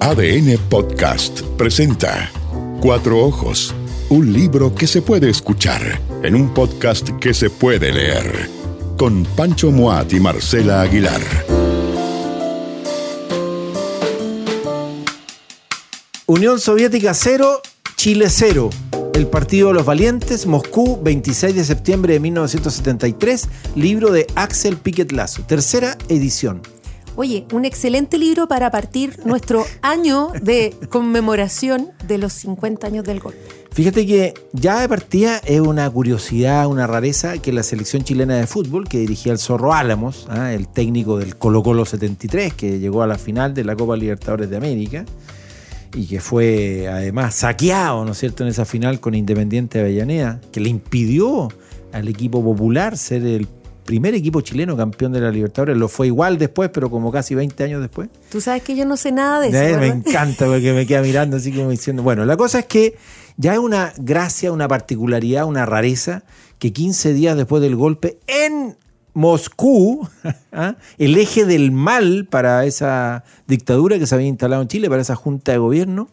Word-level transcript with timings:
ADN 0.00 0.58
Podcast 0.68 1.40
presenta 1.56 2.30
Cuatro 2.80 3.24
Ojos, 3.24 3.74
un 4.10 4.32
libro 4.32 4.74
que 4.74 4.86
se 4.86 5.00
puede 5.00 5.30
escuchar 5.30 6.00
en 6.22 6.34
un 6.34 6.52
podcast 6.52 7.08
que 7.20 7.32
se 7.32 7.48
puede 7.48 7.92
leer, 7.92 8.50
con 8.98 9.24
Pancho 9.24 9.70
Moat 9.70 10.12
y 10.12 10.20
Marcela 10.20 10.82
Aguilar. 10.82 11.20
Unión 16.26 16.60
Soviética 16.60 17.14
0, 17.14 17.62
Chile 17.96 18.26
0. 18.28 18.70
El 19.14 19.26
Partido 19.26 19.68
de 19.68 19.74
los 19.74 19.84
Valientes, 19.84 20.46
Moscú, 20.46 20.98
26 21.02 21.54
de 21.54 21.64
septiembre 21.64 22.14
de 22.14 22.20
1973, 22.20 23.48
libro 23.76 24.10
de 24.10 24.26
Axel 24.34 24.76
Piquet 24.76 25.12
Lazo, 25.12 25.42
tercera 25.42 25.96
edición. 26.08 26.62
Oye, 27.14 27.46
un 27.52 27.66
excelente 27.66 28.16
libro 28.16 28.48
para 28.48 28.70
partir 28.70 29.18
nuestro 29.26 29.64
año 29.82 30.32
de 30.40 30.74
conmemoración 30.88 31.90
de 32.06 32.16
los 32.16 32.32
50 32.32 32.86
años 32.86 33.04
del 33.04 33.20
golpe. 33.20 33.38
Fíjate 33.70 34.06
que 34.06 34.34
ya 34.52 34.80
de 34.80 34.88
partida 34.88 35.38
es 35.44 35.60
una 35.60 35.88
curiosidad, 35.90 36.66
una 36.66 36.86
rareza 36.86 37.38
que 37.38 37.52
la 37.52 37.62
selección 37.62 38.02
chilena 38.02 38.36
de 38.36 38.46
fútbol, 38.46 38.88
que 38.88 38.98
dirigía 38.98 39.32
el 39.32 39.38
Zorro 39.38 39.74
Álamos, 39.74 40.26
¿ah? 40.30 40.52
el 40.52 40.68
técnico 40.68 41.18
del 41.18 41.36
Colo 41.36 41.62
Colo 41.62 41.84
73, 41.84 42.54
que 42.54 42.78
llegó 42.78 43.02
a 43.02 43.06
la 43.06 43.18
final 43.18 43.54
de 43.54 43.64
la 43.64 43.76
Copa 43.76 43.96
Libertadores 43.96 44.50
de 44.50 44.56
América, 44.56 45.04
y 45.94 46.06
que 46.06 46.20
fue 46.20 46.88
además 46.88 47.34
saqueado, 47.34 48.04
¿no 48.04 48.12
es 48.12 48.18
cierto?, 48.18 48.42
en 48.42 48.50
esa 48.50 48.64
final 48.64 49.00
con 49.00 49.14
Independiente 49.14 49.78
de 49.78 49.84
Avellaneda, 49.84 50.40
que 50.50 50.60
le 50.60 50.70
impidió 50.70 51.48
al 51.92 52.08
equipo 52.08 52.42
popular 52.42 52.96
ser 52.96 53.24
el 53.24 53.46
primer 53.84 54.14
equipo 54.14 54.40
chileno 54.40 54.76
campeón 54.76 55.12
de 55.12 55.20
la 55.20 55.30
Libertadores. 55.30 55.76
Lo 55.76 55.88
fue 55.88 56.06
igual 56.06 56.38
después, 56.38 56.70
pero 56.72 56.90
como 56.90 57.10
casi 57.10 57.34
20 57.34 57.64
años 57.64 57.80
después. 57.80 58.08
Tú 58.30 58.40
sabes 58.40 58.62
que 58.62 58.76
yo 58.76 58.84
no 58.84 58.96
sé 58.96 59.12
nada 59.12 59.40
de 59.40 59.48
eso. 59.48 59.58
Eh, 59.58 59.76
me 59.78 59.88
encanta 59.88 60.46
porque 60.46 60.72
me 60.72 60.86
queda 60.86 61.02
mirando 61.02 61.36
así 61.36 61.52
como 61.52 61.70
diciendo. 61.70 62.02
Bueno, 62.02 62.24
la 62.24 62.36
cosa 62.36 62.60
es 62.60 62.66
que 62.66 62.96
ya 63.36 63.54
es 63.54 63.58
una 63.58 63.92
gracia, 63.98 64.52
una 64.52 64.68
particularidad, 64.68 65.46
una 65.46 65.66
rareza 65.66 66.22
que 66.58 66.72
15 66.72 67.12
días 67.12 67.36
después 67.36 67.62
del 67.62 67.76
golpe 67.76 68.18
en 68.26 68.76
Moscú, 69.14 70.08
¿ah? 70.52 70.76
el 70.98 71.16
eje 71.18 71.44
del 71.44 71.72
mal 71.72 72.26
para 72.30 72.64
esa 72.64 73.24
dictadura 73.46 73.98
que 73.98 74.06
se 74.06 74.14
había 74.14 74.28
instalado 74.28 74.62
en 74.62 74.68
Chile, 74.68 74.88
para 74.88 75.02
esa 75.02 75.16
junta 75.16 75.52
de 75.52 75.58
gobierno, 75.58 76.08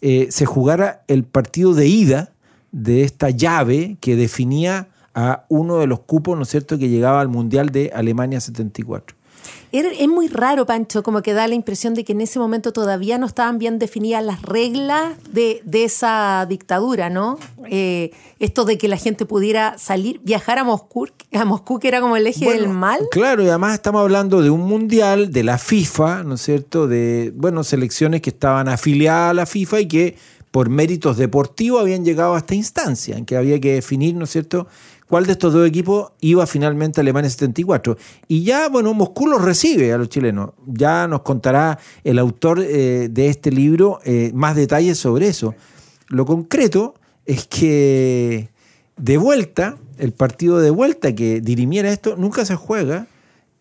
eh, 0.00 0.28
se 0.30 0.46
jugara 0.46 1.04
el 1.08 1.24
partido 1.24 1.74
de 1.74 1.86
ida 1.86 2.32
de 2.72 3.04
esta 3.04 3.30
llave 3.30 3.96
que 4.00 4.16
definía 4.16 4.88
a 5.14 5.44
uno 5.48 5.78
de 5.78 5.86
los 5.86 6.00
cupos, 6.00 6.36
¿no 6.36 6.42
es 6.42 6.48
cierto?, 6.48 6.78
que 6.78 6.88
llegaba 6.88 7.20
al 7.20 7.28
Mundial 7.28 7.70
de 7.70 7.90
Alemania 7.94 8.40
74. 8.40 9.16
Es 9.72 10.06
muy 10.06 10.28
raro, 10.28 10.66
Pancho, 10.66 11.02
como 11.02 11.22
que 11.22 11.32
da 11.32 11.48
la 11.48 11.54
impresión 11.54 11.94
de 11.94 12.04
que 12.04 12.12
en 12.12 12.20
ese 12.20 12.38
momento 12.38 12.74
todavía 12.74 13.16
no 13.16 13.24
estaban 13.24 13.58
bien 13.58 13.78
definidas 13.78 14.22
las 14.22 14.42
reglas 14.42 15.14
de, 15.32 15.62
esa 15.72 16.44
dictadura, 16.46 17.08
¿no? 17.08 17.38
Eh, 17.70 18.12
esto 18.38 18.66
de 18.66 18.76
que 18.76 18.86
la 18.86 18.98
gente 18.98 19.24
pudiera 19.24 19.78
salir, 19.78 20.20
viajar 20.22 20.58
a 20.58 20.64
Moscú, 20.64 21.08
a 21.32 21.44
Moscú 21.46 21.78
que 21.78 21.88
era 21.88 22.02
como 22.02 22.16
el 22.16 22.26
eje 22.26 22.50
del 22.50 22.68
mal. 22.68 23.00
Claro, 23.10 23.42
y 23.42 23.48
además 23.48 23.72
estamos 23.72 24.02
hablando 24.02 24.42
de 24.42 24.50
un 24.50 24.60
mundial, 24.60 25.32
de 25.32 25.42
la 25.42 25.56
FIFA, 25.56 26.22
¿no 26.22 26.34
es 26.34 26.42
cierto? 26.42 26.86
De, 26.86 27.32
bueno, 27.34 27.64
selecciones 27.64 28.20
que 28.20 28.28
estaban 28.28 28.68
afiliadas 28.68 29.30
a 29.30 29.34
la 29.34 29.46
FIFA 29.46 29.80
y 29.80 29.88
que 29.88 30.16
por 30.50 30.68
méritos 30.68 31.16
deportivos 31.16 31.80
habían 31.80 32.04
llegado 32.04 32.34
a 32.34 32.38
esta 32.38 32.54
instancia, 32.54 33.16
en 33.16 33.24
que 33.24 33.38
había 33.38 33.58
que 33.58 33.72
definir, 33.72 34.14
¿no 34.16 34.24
es 34.24 34.30
cierto?, 34.30 34.68
cuál 35.12 35.26
de 35.26 35.32
estos 35.32 35.52
dos 35.52 35.68
equipos 35.68 36.12
iba 36.20 36.46
finalmente 36.46 36.98
a 36.98 37.02
Alemania 37.02 37.28
74. 37.28 37.98
Y 38.28 38.44
ya, 38.44 38.70
bueno, 38.70 38.94
Moscú 38.94 39.26
los 39.26 39.42
recibe 39.42 39.92
a 39.92 39.98
los 39.98 40.08
chilenos. 40.08 40.52
Ya 40.66 41.06
nos 41.06 41.20
contará 41.20 41.78
el 42.02 42.18
autor 42.18 42.60
eh, 42.60 43.08
de 43.10 43.28
este 43.28 43.50
libro 43.50 44.00
eh, 44.06 44.30
más 44.32 44.56
detalles 44.56 44.96
sobre 44.96 45.28
eso. 45.28 45.54
Lo 46.08 46.24
concreto 46.24 46.94
es 47.26 47.46
que 47.46 48.48
de 48.96 49.18
vuelta, 49.18 49.76
el 49.98 50.12
partido 50.12 50.60
de 50.60 50.70
vuelta 50.70 51.14
que 51.14 51.42
dirimiera 51.42 51.92
esto, 51.92 52.16
nunca 52.16 52.46
se 52.46 52.56
juega. 52.56 53.06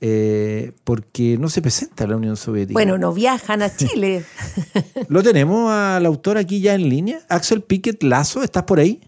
Eh, 0.03 0.71
porque 0.85 1.37
no 1.37 1.49
se 1.49 1.61
presenta 1.61 2.07
la 2.07 2.15
Unión 2.15 2.37
Soviética. 2.37 2.73
Bueno, 2.73 2.97
no 2.97 3.13
viajan 3.13 3.61
a 3.61 3.75
Chile. 3.75 4.23
Lo 5.09 5.21
tenemos 5.21 5.69
al 5.69 6.05
autor 6.05 6.37
aquí 6.37 6.61
ya 6.61 6.75
en 6.75 6.87
línea. 6.87 7.19
Axel 7.27 7.61
Piquet 7.61 8.01
Lazo, 8.03 8.41
¿estás 8.41 8.63
por 8.63 8.79
ahí? 8.79 9.01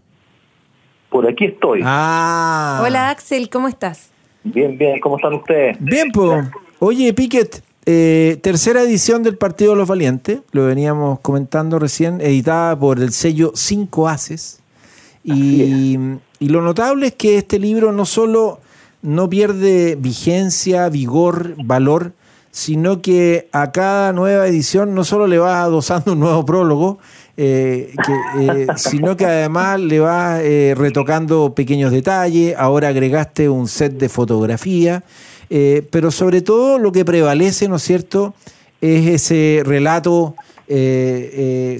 Por 1.14 1.28
aquí 1.28 1.44
estoy. 1.44 1.80
Ah. 1.84 2.82
Hola 2.84 3.10
Axel, 3.10 3.48
¿cómo 3.48 3.68
estás? 3.68 4.10
Bien, 4.42 4.76
bien, 4.76 4.98
¿cómo 4.98 5.14
están 5.14 5.34
ustedes? 5.34 5.76
Bien, 5.78 6.10
pues. 6.10 6.44
Oye, 6.80 7.14
Piquet, 7.14 7.62
eh, 7.86 8.36
tercera 8.42 8.82
edición 8.82 9.22
del 9.22 9.38
Partido 9.38 9.70
de 9.70 9.76
los 9.76 9.86
Valientes, 9.86 10.40
lo 10.50 10.66
veníamos 10.66 11.20
comentando 11.20 11.78
recién, 11.78 12.20
editada 12.20 12.76
por 12.76 12.98
el 12.98 13.12
sello 13.12 13.52
Cinco 13.54 14.08
Haces. 14.08 14.60
Y, 15.22 15.96
y, 16.40 16.48
lo 16.48 16.62
notable 16.62 17.06
es 17.06 17.14
que 17.14 17.38
este 17.38 17.60
libro 17.60 17.92
no 17.92 18.06
solo 18.06 18.58
no 19.00 19.30
pierde 19.30 19.94
vigencia, 19.94 20.88
vigor, 20.88 21.54
valor, 21.64 22.12
sino 22.50 23.02
que 23.02 23.48
a 23.52 23.70
cada 23.70 24.12
nueva 24.12 24.48
edición 24.48 24.96
no 24.96 25.04
solo 25.04 25.28
le 25.28 25.38
va 25.38 25.62
adosando 25.62 26.14
un 26.14 26.18
nuevo 26.18 26.44
prólogo, 26.44 26.98
eh, 27.36 27.92
eh, 28.38 28.66
sino 28.76 29.16
que 29.16 29.26
además 29.26 29.80
le 29.80 29.98
va 30.00 30.40
eh, 30.40 30.74
retocando 30.76 31.54
pequeños 31.54 31.90
detalles, 31.90 32.54
ahora 32.56 32.88
agregaste 32.88 33.48
un 33.48 33.68
set 33.68 33.94
de 33.94 34.08
fotografía, 34.08 35.02
pero 35.90 36.10
sobre 36.10 36.42
todo 36.42 36.80
lo 36.80 36.90
que 36.90 37.04
prevalece, 37.04 37.68
¿no 37.68 37.76
es 37.76 37.82
cierto?, 37.82 38.34
es 38.80 39.06
ese 39.06 39.62
relato 39.64 40.34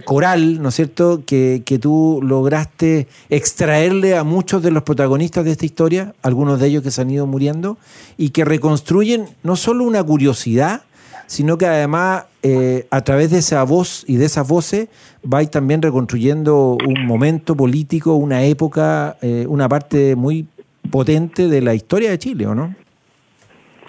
coral, 0.05 0.63
¿no 0.63 0.69
es 0.69 0.75
cierto?, 0.77 1.23
que, 1.27 1.63
que 1.65 1.81
tú 1.81 2.21
lograste 2.23 3.09
extraerle 3.31 4.17
a 4.17 4.23
muchos 4.23 4.63
de 4.63 4.71
los 4.71 4.85
protagonistas 4.85 5.45
de 5.45 5.51
esta 5.51 5.67
historia, 5.67 6.15
algunos 6.23 6.61
de 6.61 6.69
ellos 6.69 6.85
que 6.85 6.93
se 6.93 7.01
han 7.01 7.11
ido 7.11 7.27
muriendo, 7.27 7.77
y 8.17 8.31
que 8.31 8.45
reconstruyen 8.45 9.27
no 9.43 9.57
solo 9.57 9.83
una 9.83 10.05
curiosidad, 10.05 10.83
sino 11.27 11.59
que 11.59 11.67
además 11.67 12.27
eh, 12.43 12.87
a 12.91 13.01
través 13.03 13.31
de 13.31 13.39
esa 13.39 13.65
voz 13.65 14.05
y 14.07 14.17
de 14.17 14.27
esas 14.27 14.47
voces 14.47 14.89
vais 15.23 15.51
también 15.51 15.81
reconstruyendo 15.81 16.77
un 16.87 17.07
momento 17.07 17.57
político, 17.57 18.15
una 18.15 18.45
época, 18.45 19.17
eh, 19.23 19.47
una 19.49 19.69
parte 19.69 20.15
muy 20.15 20.47
potente 20.91 21.49
de 21.49 21.61
la 21.63 21.75
historia 21.75 22.11
de 22.11 22.19
Chile, 22.19 22.47
¿o 22.47 22.55
no? 22.55 22.75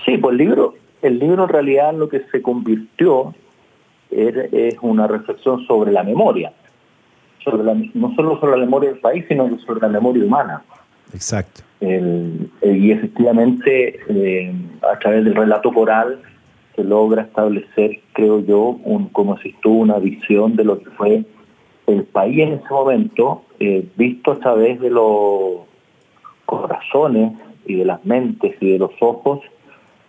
Sí, 0.06 0.18
pues 0.18 0.32
el 0.34 0.38
libro, 0.38 0.76
el 1.02 1.20
libro 1.20 1.44
en 1.44 1.50
realidad 1.50 1.94
lo 1.94 2.08
que 2.08 2.22
se 2.32 2.42
convirtió 2.42 3.34
es, 4.12 4.76
una 4.82 5.08
reflexión 5.08 5.66
sobre 5.68 5.92
la 5.92 6.04
memoria, 6.04 6.54
sobre 7.44 7.90
no 7.94 8.16
solo 8.16 8.40
sobre 8.40 8.54
la 8.54 8.66
memoria 8.66 8.92
del 8.92 9.00
país, 9.00 9.26
sino 9.28 9.60
sobre 9.66 9.82
la 9.82 9.90
memoria 9.90 10.24
humana. 10.24 10.64
Exacto. 11.14 11.62
y 11.82 12.92
efectivamente, 12.92 14.00
eh, 14.10 14.54
a 14.82 14.98
través 15.00 15.24
del 15.24 15.36
relato 15.36 15.72
coral, 15.72 16.20
se 16.76 16.84
logra 16.84 17.24
establecer, 17.24 18.02
creo 18.14 18.40
yo, 18.40 18.78
un, 18.84 19.10
como 19.10 19.38
si 19.40 19.50
estuvo 19.50 19.76
una 19.76 19.98
visión 20.00 20.56
de 20.56 20.64
lo 20.64 20.80
que 20.80 20.90
fue 20.92 21.24
el 21.88 22.04
país 22.04 22.40
en 22.40 22.54
ese 22.54 22.70
momento, 22.70 23.44
eh, 23.60 23.88
visto 23.96 24.32
a 24.32 24.40
través 24.40 24.80
de 24.80 24.90
los 24.90 25.62
corazones 26.46 27.34
y 27.66 27.76
de 27.76 27.86
las 27.86 28.04
mentes 28.06 28.56
y 28.60 28.72
de 28.72 28.80
los 28.80 28.92
ojos 29.00 29.42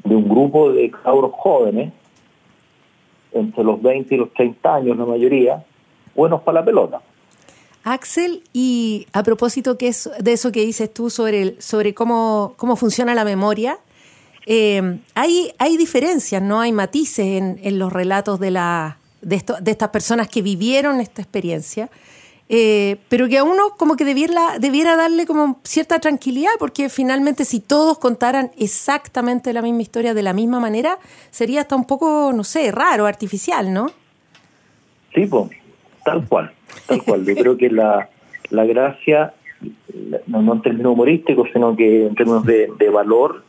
de 0.04 0.14
un 0.14 0.28
grupo 0.28 0.72
de 0.72 0.90
cabros 0.90 1.32
jóvenes, 1.34 1.92
entre 3.32 3.64
los 3.64 3.82
20 3.82 4.14
y 4.14 4.18
los 4.18 4.32
30 4.32 4.74
años 4.74 4.96
la 4.96 5.04
mayoría, 5.04 5.64
buenos 6.14 6.42
para 6.42 6.60
la 6.60 6.64
pelota. 6.64 7.00
Axel, 7.84 8.42
y 8.52 9.06
a 9.12 9.22
propósito 9.22 9.78
que 9.78 9.88
es 9.88 10.10
de 10.18 10.32
eso 10.32 10.50
que 10.50 10.64
dices 10.64 10.92
tú 10.92 11.10
sobre, 11.10 11.60
sobre 11.60 11.94
cómo, 11.94 12.54
cómo 12.56 12.74
funciona 12.76 13.14
la 13.14 13.24
memoria, 13.24 13.78
eh, 14.46 15.00
hay, 15.14 15.52
hay 15.58 15.76
diferencias, 15.76 16.40
¿no? 16.40 16.60
Hay 16.60 16.72
matices 16.72 17.26
en, 17.60 17.78
los 17.78 17.92
relatos 17.92 18.38
de, 18.38 18.52
la, 18.52 18.98
de, 19.20 19.42
de 19.60 19.70
estas 19.70 19.88
personas 19.90 20.28
que 20.28 20.40
vivieron 20.40 21.00
esta 21.00 21.20
experiencia. 21.20 21.90
Eh, 22.48 22.98
pero 23.08 23.28
que 23.28 23.38
a 23.38 23.44
uno 23.44 23.70
como 23.76 23.96
que 23.96 24.04
debiera, 24.04 24.60
debiera 24.60 24.94
darle 24.94 25.26
como 25.26 25.58
cierta 25.64 25.98
tranquilidad, 25.98 26.52
porque 26.60 26.88
finalmente 26.88 27.44
si 27.44 27.58
todos 27.58 27.98
contaran 27.98 28.52
exactamente 28.56 29.52
la 29.52 29.62
misma 29.62 29.82
historia 29.82 30.14
de 30.14 30.22
la 30.22 30.32
misma 30.32 30.60
manera, 30.60 30.98
sería 31.30 31.62
hasta 31.62 31.74
un 31.74 31.86
poco, 31.86 32.32
no 32.32 32.44
sé, 32.44 32.70
raro, 32.70 33.06
artificial, 33.06 33.72
¿no? 33.72 33.90
Sí, 35.12 35.26
pues, 35.26 35.50
tal 36.04 36.24
cual, 36.28 36.52
tal 36.86 37.02
cual. 37.02 37.24
Yo 37.24 37.34
creo 37.34 37.56
que 37.56 37.68
la, 37.68 38.08
la 38.50 38.64
gracia, 38.64 39.34
no, 40.28 40.52
en 40.52 40.62
términos 40.62 40.92
humorísticos, 40.92 41.48
sino 41.52 41.74
que 41.74 42.06
en 42.06 42.14
términos 42.14 42.44
de 42.46 42.90
valor, 42.90 43.42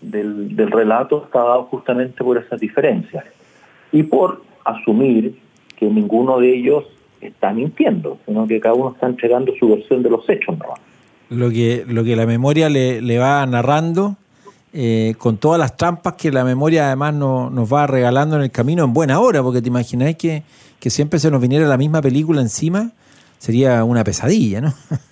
del, 0.00 0.56
del 0.56 0.70
relato 0.70 1.24
está 1.24 1.40
dado 1.40 1.64
justamente 1.64 2.22
por 2.24 2.38
esas 2.38 2.60
diferencias 2.60 3.24
y 3.92 4.02
por 4.02 4.42
asumir 4.64 5.38
que 5.76 5.86
ninguno 5.86 6.38
de 6.38 6.54
ellos 6.54 6.84
está 7.20 7.52
mintiendo, 7.52 8.18
sino 8.26 8.46
que 8.46 8.60
cada 8.60 8.74
uno 8.74 8.92
está 8.92 9.06
entregando 9.06 9.52
su 9.58 9.68
versión 9.68 10.02
de 10.02 10.10
los 10.10 10.28
hechos. 10.28 10.56
Lo 11.28 11.50
que, 11.50 11.84
lo 11.86 12.02
que 12.04 12.16
la 12.16 12.26
memoria 12.26 12.68
le, 12.68 13.00
le 13.02 13.18
va 13.18 13.44
narrando 13.46 14.16
eh, 14.72 15.14
con 15.18 15.36
todas 15.36 15.58
las 15.58 15.76
trampas 15.76 16.14
que 16.14 16.30
la 16.30 16.44
memoria 16.44 16.86
además 16.86 17.14
no, 17.14 17.50
nos 17.50 17.72
va 17.72 17.86
regalando 17.86 18.36
en 18.36 18.42
el 18.42 18.50
camino 18.50 18.84
en 18.84 18.92
buena 18.92 19.20
hora, 19.20 19.42
porque 19.42 19.60
te 19.60 19.68
imagináis 19.68 20.16
que, 20.16 20.44
que 20.78 20.90
siempre 20.90 21.18
se 21.18 21.30
nos 21.30 21.40
viniera 21.40 21.66
la 21.66 21.76
misma 21.76 22.00
película 22.00 22.40
encima, 22.40 22.92
sería 23.38 23.82
una 23.84 24.04
pesadilla, 24.04 24.60
¿no? 24.60 24.74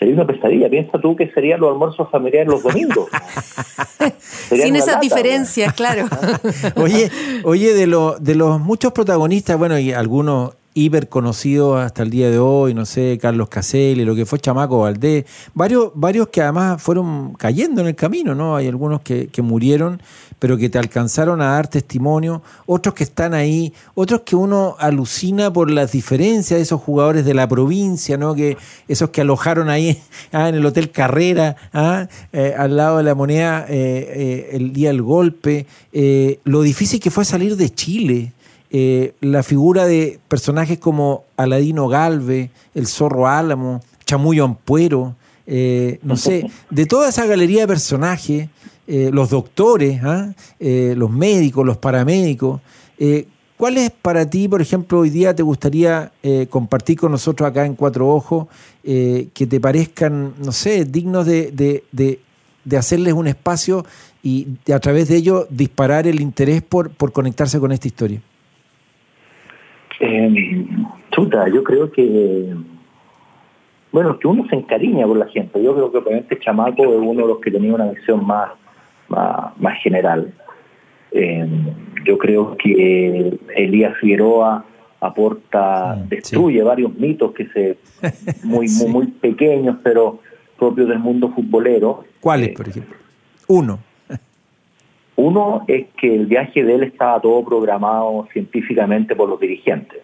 Sería 0.00 0.14
una 0.14 0.26
pesadilla. 0.26 0.70
Piensa 0.70 0.98
tú 0.98 1.14
que 1.14 1.30
serían 1.30 1.60
los 1.60 1.70
almuerzos 1.70 2.10
familiares 2.10 2.48
los 2.48 2.62
domingos. 2.62 3.10
Sin 4.48 4.74
esas 4.74 4.98
diferencias, 4.98 5.74
claro. 5.74 6.08
oye, 6.76 7.10
oye 7.44 7.74
de, 7.74 7.86
lo, 7.86 8.16
de 8.18 8.34
los 8.34 8.58
muchos 8.58 8.92
protagonistas, 8.92 9.58
bueno, 9.58 9.78
y 9.78 9.92
algunos 9.92 10.54
hiper 10.72 11.10
conocido 11.10 11.76
hasta 11.76 12.02
el 12.02 12.08
día 12.08 12.30
de 12.30 12.38
hoy, 12.38 12.72
no 12.72 12.86
sé, 12.86 13.18
Carlos 13.20 13.50
Caselli, 13.50 14.06
lo 14.06 14.14
que 14.14 14.24
fue 14.24 14.38
Chamaco 14.38 14.80
Valdés, 14.80 15.26
varios, 15.52 15.90
varios 15.94 16.28
que 16.28 16.40
además 16.40 16.82
fueron 16.82 17.34
cayendo 17.34 17.82
en 17.82 17.88
el 17.88 17.94
camino, 17.94 18.34
¿no? 18.34 18.56
Hay 18.56 18.68
algunos 18.68 19.02
que, 19.02 19.26
que 19.26 19.42
murieron, 19.42 20.00
pero 20.40 20.56
que 20.56 20.68
te 20.68 20.78
alcanzaron 20.78 21.40
a 21.40 21.52
dar 21.52 21.68
testimonio, 21.68 22.42
otros 22.66 22.94
que 22.94 23.04
están 23.04 23.34
ahí, 23.34 23.72
otros 23.94 24.22
que 24.22 24.34
uno 24.34 24.74
alucina 24.80 25.52
por 25.52 25.70
las 25.70 25.92
diferencias 25.92 26.58
de 26.58 26.62
esos 26.62 26.80
jugadores 26.80 27.24
de 27.24 27.34
la 27.34 27.46
provincia, 27.46 28.16
¿no? 28.16 28.34
Que 28.34 28.56
esos 28.88 29.10
que 29.10 29.20
alojaron 29.20 29.68
ahí 29.68 30.00
ah, 30.32 30.48
en 30.48 30.56
el 30.56 30.66
Hotel 30.66 30.90
Carrera, 30.90 31.54
ah, 31.72 32.08
eh, 32.32 32.54
al 32.56 32.76
lado 32.76 32.96
de 32.96 33.04
la 33.04 33.14
moneda 33.14 33.66
eh, 33.68 33.68
eh, 33.68 34.48
el 34.52 34.72
día 34.72 34.88
del 34.88 35.02
golpe, 35.02 35.66
lo 36.44 36.62
difícil 36.62 36.98
que 36.98 37.10
fue 37.10 37.24
salir 37.24 37.56
de 37.56 37.70
Chile. 37.70 38.32
La 39.20 39.42
figura 39.42 39.84
de 39.84 40.20
personajes 40.28 40.78
como 40.78 41.24
Aladino 41.36 41.88
Galve, 41.88 42.50
el 42.74 42.86
Zorro 42.86 43.26
Álamo, 43.26 43.82
Chamullo 44.06 44.44
Ampuero, 44.44 45.16
eh, 45.52 45.98
no 46.04 46.16
sé, 46.16 46.48
de 46.70 46.86
toda 46.86 47.08
esa 47.08 47.26
galería 47.26 47.62
de 47.62 47.66
personajes, 47.66 48.48
eh, 48.90 49.10
los 49.12 49.30
doctores, 49.30 50.02
¿ah? 50.02 50.34
los 50.58 51.10
médicos, 51.10 51.64
los 51.64 51.78
paramédicos, 51.78 52.60
¿cuáles 53.56 53.90
para 53.90 54.28
ti, 54.28 54.48
por 54.48 54.60
ejemplo, 54.60 54.98
hoy 54.98 55.10
día 55.10 55.34
te 55.34 55.42
gustaría 55.42 56.12
compartir 56.50 56.98
con 56.98 57.12
nosotros 57.12 57.48
acá 57.48 57.64
en 57.64 57.74
Cuatro 57.74 58.08
Ojos 58.08 58.48
que 58.82 59.46
te 59.48 59.60
parezcan, 59.60 60.34
no 60.44 60.52
sé, 60.52 60.84
dignos 60.84 61.26
de, 61.26 61.50
de, 61.52 62.20
de 62.64 62.76
hacerles 62.76 63.14
un 63.14 63.26
espacio 63.26 63.84
y 64.22 64.46
a 64.72 64.78
través 64.80 65.08
de 65.08 65.16
ello 65.16 65.46
disparar 65.48 66.06
el 66.06 66.20
interés 66.20 66.62
por, 66.62 66.90
por 66.90 67.12
conectarse 67.12 67.58
con 67.58 67.72
esta 67.72 67.88
historia? 67.88 68.20
Eh, 70.00 70.66
chuta, 71.10 71.48
yo 71.48 71.62
creo 71.62 71.90
que, 71.90 72.54
bueno, 73.92 74.18
que 74.18 74.26
uno 74.26 74.46
se 74.48 74.56
encariña 74.56 75.06
con 75.06 75.18
la 75.18 75.26
gente. 75.28 75.62
Yo 75.62 75.74
creo 75.74 75.92
que 75.92 75.98
obviamente 75.98 76.38
Chamaco 76.38 76.82
es 76.82 77.00
uno 77.00 77.22
de 77.22 77.28
los 77.28 77.38
que 77.40 77.50
tenía 77.50 77.74
una 77.74 77.90
visión 77.90 78.26
más, 78.26 78.50
más, 79.10 79.78
general. 79.82 80.32
Eh, 81.12 81.46
yo 82.04 82.16
creo 82.18 82.56
que 82.56 83.38
Elías 83.56 83.96
Figueroa 84.00 84.64
aporta, 85.00 85.98
destruye 86.08 86.62
varios 86.62 86.94
mitos 86.94 87.32
que 87.32 87.46
se 87.48 87.78
muy, 88.44 88.68
muy, 88.68 88.88
muy 88.88 89.06
pequeños, 89.06 89.76
pero 89.82 90.20
propios 90.58 90.88
del 90.88 90.98
mundo 90.98 91.30
futbolero. 91.30 92.04
¿Cuáles, 92.20 92.50
eh, 92.50 92.54
por 92.56 92.68
ejemplo? 92.68 92.96
Uno. 93.48 93.80
Uno 95.16 95.64
es 95.66 95.86
que 95.96 96.14
el 96.14 96.26
viaje 96.26 96.62
de 96.62 96.74
él 96.74 96.82
estaba 96.84 97.20
todo 97.20 97.44
programado 97.44 98.28
científicamente 98.32 99.16
por 99.16 99.28
los 99.28 99.40
dirigentes. 99.40 100.00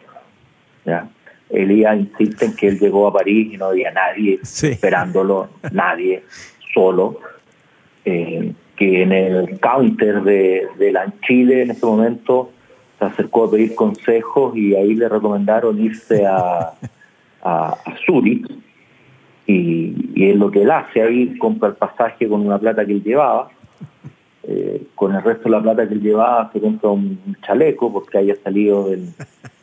¿ya? 0.85 1.09
Elías 1.51 1.97
insiste 1.97 2.47
en 2.47 2.57
que 2.57 2.69
él 2.69 2.79
llegó 2.79 3.07
a 3.07 3.13
París 3.13 3.53
y 3.53 3.57
no 3.57 3.67
había 3.67 3.93
nadie 3.93 4.41
esperándolo, 4.43 5.51
nadie, 5.73 6.25
solo. 6.75 7.21
Eh, 8.05 8.53
que 8.77 9.03
en 9.03 9.13
el 9.13 9.59
counter 9.61 10.23
de, 10.23 10.67
de 10.79 10.93
la 10.93 11.13
Chile 11.27 11.63
en 11.63 11.71
ese 11.71 11.85
momento 11.87 12.51
se 12.99 13.05
acercó 13.05 13.45
a 13.45 13.51
pedir 13.51 13.75
consejos 13.75 14.57
y 14.57 14.75
ahí 14.75 14.95
le 14.95 15.09
recomendaron 15.09 15.81
irse 15.81 16.27
a, 16.27 16.73
a, 17.43 17.77
Zurich. 18.05 18.47
Y, 19.47 20.11
y 20.15 20.31
es 20.31 20.37
lo 20.37 20.51
que 20.51 20.63
él 20.63 20.71
hace 20.71 21.03
ahí, 21.03 21.39
compra 21.39 21.69
el 21.69 21.77
pasaje 21.77 22.29
con 22.29 22.45
una 22.45 22.59
plata 22.59 22.85
que 22.85 22.93
él 22.93 23.03
llevaba. 23.03 23.49
Eh, 24.49 24.87
con 24.95 25.13
el 25.13 25.23
resto 25.25 25.45
de 25.45 25.51
la 25.51 25.61
plata 25.61 25.89
que 25.89 25.95
él 25.95 26.01
llevaba 26.01 26.53
se 26.53 26.61
compra 26.61 26.91
un 26.91 27.37
chaleco 27.45 27.93
porque 27.93 28.19
haya 28.19 28.37
salido 28.45 28.89
del, 28.89 29.09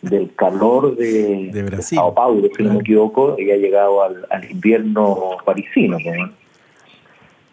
del 0.01 0.35
calor 0.35 0.97
de, 0.97 1.51
de, 1.53 1.81
Sao 1.81 2.13
Paulo, 2.13 2.49
si 2.55 2.63
no 2.63 2.73
me 2.73 2.79
equivoco, 2.81 3.37
y 3.39 3.49
ha 3.51 3.55
llegado 3.55 4.03
al, 4.03 4.51
invierno 4.51 5.37
parisino. 5.45 5.97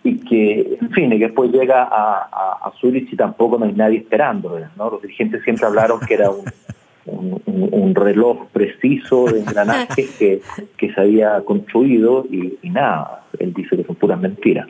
Y 0.03 0.19
que, 0.19 0.79
en 0.81 0.91
fin, 0.93 1.13
y 1.13 1.19
que 1.19 1.27
después 1.27 1.51
llega 1.51 1.83
a, 1.83 2.59
a, 2.65 2.73
Zurich 2.81 3.13
y 3.13 3.17
tampoco 3.17 3.59
no 3.59 3.67
hay 3.67 3.73
nadie 3.73 3.99
esperando. 3.99 4.59
¿no? 4.77 4.91
Los 4.91 5.03
dirigentes 5.03 5.43
siempre 5.45 5.67
hablaron 5.67 6.01
que 6.01 6.15
era 6.15 6.31
un, 6.31 7.43
un, 7.47 7.95
reloj 7.95 8.47
preciso 8.53 9.27
de 9.27 9.41
engranajes 9.41 10.11
que, 10.19 10.41
que 10.77 10.93
se 10.93 11.01
había 11.01 11.41
construido 11.43 12.25
y, 12.31 12.59
y 12.63 12.71
nada, 12.71 13.25
él 13.39 13.53
dice 13.53 13.77
que 13.77 13.85
son 13.85 13.97
puras 13.97 14.21
mentiras. 14.21 14.69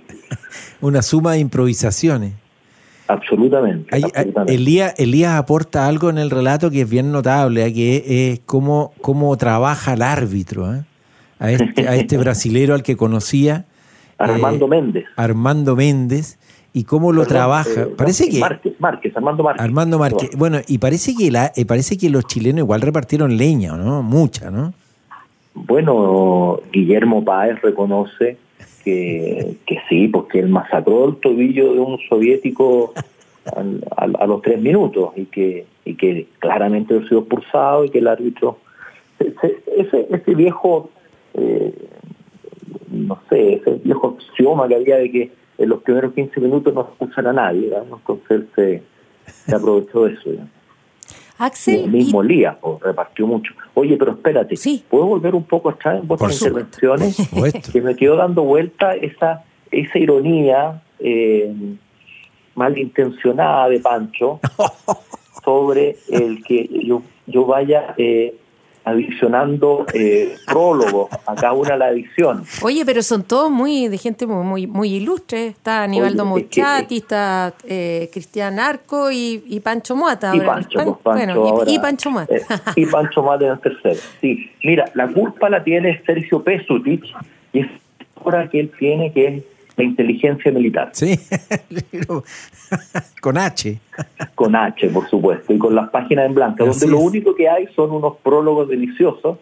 Una 0.81 1.03
suma 1.03 1.33
de 1.33 1.41
improvisaciones. 1.41 2.33
Absolutamente. 3.11 4.01
Elías, 4.47 4.95
Elías, 4.97 5.35
aporta 5.35 5.87
algo 5.89 6.11
en 6.11 6.19
el 6.19 6.31
relato 6.31 6.71
que 6.71 6.83
es 6.83 6.91
bien 6.91 7.11
notable, 7.11 7.67
¿eh? 7.67 7.75
que 7.75 8.33
es 8.33 8.41
cómo, 8.47 8.93
cómo 9.01 9.37
trabaja 9.37 9.95
el 9.95 10.03
árbitro. 10.03 10.73
¿eh? 10.73 10.85
A, 11.41 11.51
este, 11.51 11.89
a 11.89 11.97
este 11.97 12.19
brasilero 12.19 12.75
al 12.75 12.83
que 12.83 12.97
conocía. 12.97 13.65
Armando 14.21 14.67
eh, 14.67 14.69
Méndez. 14.69 15.05
Armando 15.17 15.77
Méndez. 15.77 16.39
Y 16.73 16.85
cómo 16.85 17.13
lo 17.13 17.27
trabaja. 17.27 17.89
parece 17.97 18.29
que. 18.29 18.39
Márquez, 18.39 18.75
Márquez, 18.79 19.17
Armando 19.17 19.43
Márquez. 19.43 19.65
Armando 19.65 19.99
Márquez. 19.99 20.31
Bueno, 20.37 20.59
y 20.69 20.79
parece 20.79 21.17
que, 21.17 21.31
la, 21.31 21.53
parece 21.67 21.99
que 21.99 22.11
los 22.11 22.25
chilenos 22.27 22.61
igual 22.61 22.81
repartieron 22.81 23.37
leña, 23.37 23.77
¿no? 23.77 24.03
Mucha, 24.03 24.53
¿no? 24.53 24.73
Bueno, 25.55 26.61
Guillermo 26.73 27.25
Páez 27.25 27.61
reconoce 27.61 28.37
que, 28.85 29.57
que 29.67 29.79
sí, 29.89 30.07
porque 30.07 30.39
él 30.39 30.49
masacró 30.49 31.09
el 31.09 31.17
tobillo 31.17 31.75
de 31.75 31.81
un 31.81 31.99
soviético 32.09 32.95
a, 33.97 34.27
los 34.27 34.43
tres 34.43 34.61
minutos 34.61 35.11
y 35.17 35.27
que, 35.27 35.67
y 35.85 35.95
que 35.95 36.27
claramente 36.39 36.97
ha 36.97 37.09
sido 37.09 37.21
expulsado 37.21 37.85
y 37.85 37.91
que 37.91 37.99
el 37.99 38.09
árbitro, 38.09 38.59
ese, 39.19 40.07
ese, 40.11 40.35
viejo, 40.35 40.91
eh, 41.35 41.75
no 42.91 43.21
sé, 43.29 43.55
ese 43.55 43.75
viejo 43.85 44.17
axioma 44.19 44.69
que 44.69 44.75
había 44.75 44.97
de 44.97 45.11
que 45.11 45.33
en 45.59 45.69
los 45.69 45.83
primeros 45.83 46.13
15 46.15 46.41
minutos 46.41 46.75
no 46.75 46.83
expulsan 46.83 47.27
a 47.29 47.33
nadie, 47.33 47.71
entonces 47.75 48.31
él 48.31 48.49
se, 48.55 48.83
se 49.27 49.55
aprovechó 49.55 50.05
de 50.05 50.15
eso. 50.15 50.31
Axel. 51.39 51.85
El 51.85 51.91
mismo 51.91 52.23
Lía 52.23 52.59
repartió 52.83 53.27
mucho. 53.27 53.55
Oye, 53.73 53.97
pero 53.97 54.13
espérate, 54.13 54.57
¿puedo 54.91 55.07
volver 55.07 55.35
un 55.35 55.45
poco 55.45 55.71
atrás 55.71 56.01
en 56.01 56.07
vuestras 56.07 56.41
intervenciones? 56.43 57.17
Que 57.73 57.81
me 57.81 57.97
quedó 57.97 58.17
dando 58.17 58.43
vuelta 58.43 58.95
esa, 58.95 59.45
esa 59.71 59.99
ironía 59.99 60.83
eh, 60.99 61.55
malintencionada 62.55 63.69
de 63.71 63.81
Pancho 63.81 64.41
sobre 65.45 65.97
el 66.11 66.45
que 66.45 66.69
yo, 66.85 67.03
yo 67.27 67.47
vaya 67.47 67.95
eh, 67.97 68.35
adicionando 68.85 69.87
eh, 69.93 70.37
prólogos 70.47 71.11
a 71.27 71.35
cada 71.35 71.53
una 71.53 71.77
la 71.77 71.91
edición. 71.91 72.45
Oye, 72.63 72.85
pero 72.85 73.03
son 73.03 73.23
todos 73.25 73.51
muy 73.51 73.89
de 73.89 73.99
gente 73.99 74.27
muy 74.27 74.67
muy, 74.67 74.95
ilustre. 74.95 75.49
Está 75.49 75.85
Aníbaldo 75.85 76.25
Mochati, 76.25 76.99
está 76.99 77.55
eh, 77.65 78.09
Cristian 78.13 78.59
Arco 78.59 79.11
y, 79.11 79.61
Pancho 79.63 79.95
Muata. 79.97 80.35
Y 80.35 80.41
Pancho, 80.41 81.01
pues, 81.03 81.29
y, 81.67 81.79
Pancho 81.79 82.11
Muata. 82.11 82.35
Eh, 82.35 82.43
y 82.77 82.87
Pancho 82.87 83.23
Muata 83.23 83.45
en 83.47 83.53
el 83.53 83.61
tercero. 83.61 84.01
Sí, 84.21 84.51
mira, 84.65 84.91
la 84.95 85.09
culpa 85.09 85.49
la 85.51 85.63
tiene 85.63 86.03
Sergio 86.05 86.43
Pesutich 86.43 87.05
y 87.53 87.61
es 87.61 87.69
ahora 88.17 88.49
que 88.49 88.61
él 88.61 88.73
tiene 88.79 89.13
que 89.13 89.43
la 89.81 89.85
inteligencia 89.85 90.53
militar. 90.53 90.91
Sí, 90.93 91.19
con 93.21 93.39
H. 93.39 93.79
Con 94.35 94.55
H, 94.55 94.89
por 94.89 95.09
supuesto, 95.09 95.53
y 95.53 95.59
con 95.59 95.75
las 95.75 95.89
páginas 95.89 96.27
en 96.27 96.35
blanco, 96.35 96.67
donde 96.67 96.87
lo 96.87 96.99
único 96.99 97.35
que 97.35 97.49
hay 97.49 97.67
son 97.75 97.91
unos 97.91 98.17
prólogos 98.19 98.69
deliciosos. 98.69 99.39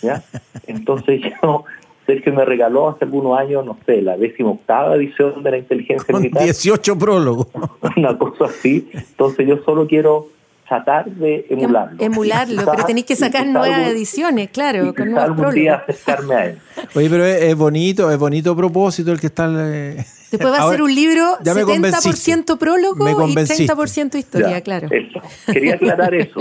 ¿ya? 0.00 0.22
Entonces 0.66 1.20
yo, 1.42 1.64
Sergio 2.06 2.32
me 2.32 2.44
regaló 2.44 2.88
hace 2.88 3.04
algunos 3.04 3.38
años, 3.38 3.66
no 3.66 3.76
sé, 3.84 4.00
la 4.00 4.16
décima 4.16 4.50
octava 4.50 4.94
edición 4.94 5.42
de 5.42 5.50
la 5.50 5.58
inteligencia 5.58 6.16
militar. 6.16 6.44
18 6.44 6.96
prólogos. 6.96 7.48
Una 7.96 8.16
cosa 8.16 8.44
así. 8.44 8.88
Entonces 8.92 9.46
yo 9.46 9.58
solo 9.64 9.88
quiero 9.88 10.28
tratar 10.70 11.10
de 11.10 11.46
em, 11.50 11.58
emularlo. 11.58 11.96
Emularlo, 12.00 12.64
pero 12.70 12.84
tenéis 12.84 13.04
que 13.04 13.16
sacar 13.16 13.44
nuevas 13.44 13.88
ediciones, 13.88 14.50
claro, 14.50 14.94
con 14.94 15.10
nuevos 15.10 15.30
algún 15.30 15.52
día 15.52 15.82
acercarme 15.88 16.34
a 16.36 16.46
él. 16.46 16.58
Oye, 16.94 17.10
pero 17.10 17.24
es, 17.24 17.56
bonito, 17.56 18.08
es 18.08 18.18
bonito 18.18 18.54
propósito 18.54 19.10
el 19.10 19.18
que 19.18 19.26
está... 19.26 19.50
Eh, 19.52 20.06
Después 20.30 20.52
va 20.52 20.68
a 20.68 20.70
ser 20.70 20.82
un 20.82 20.94
libro 20.94 21.38
70% 21.42 22.56
prólogo 22.56 23.26
y 23.26 23.34
30% 23.34 24.14
historia, 24.14 24.60
claro. 24.60 24.88
Quería 25.46 25.74
aclarar 25.74 26.14
eso. 26.14 26.40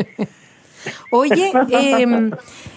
Oye, 1.12 1.51
em, 1.71 2.29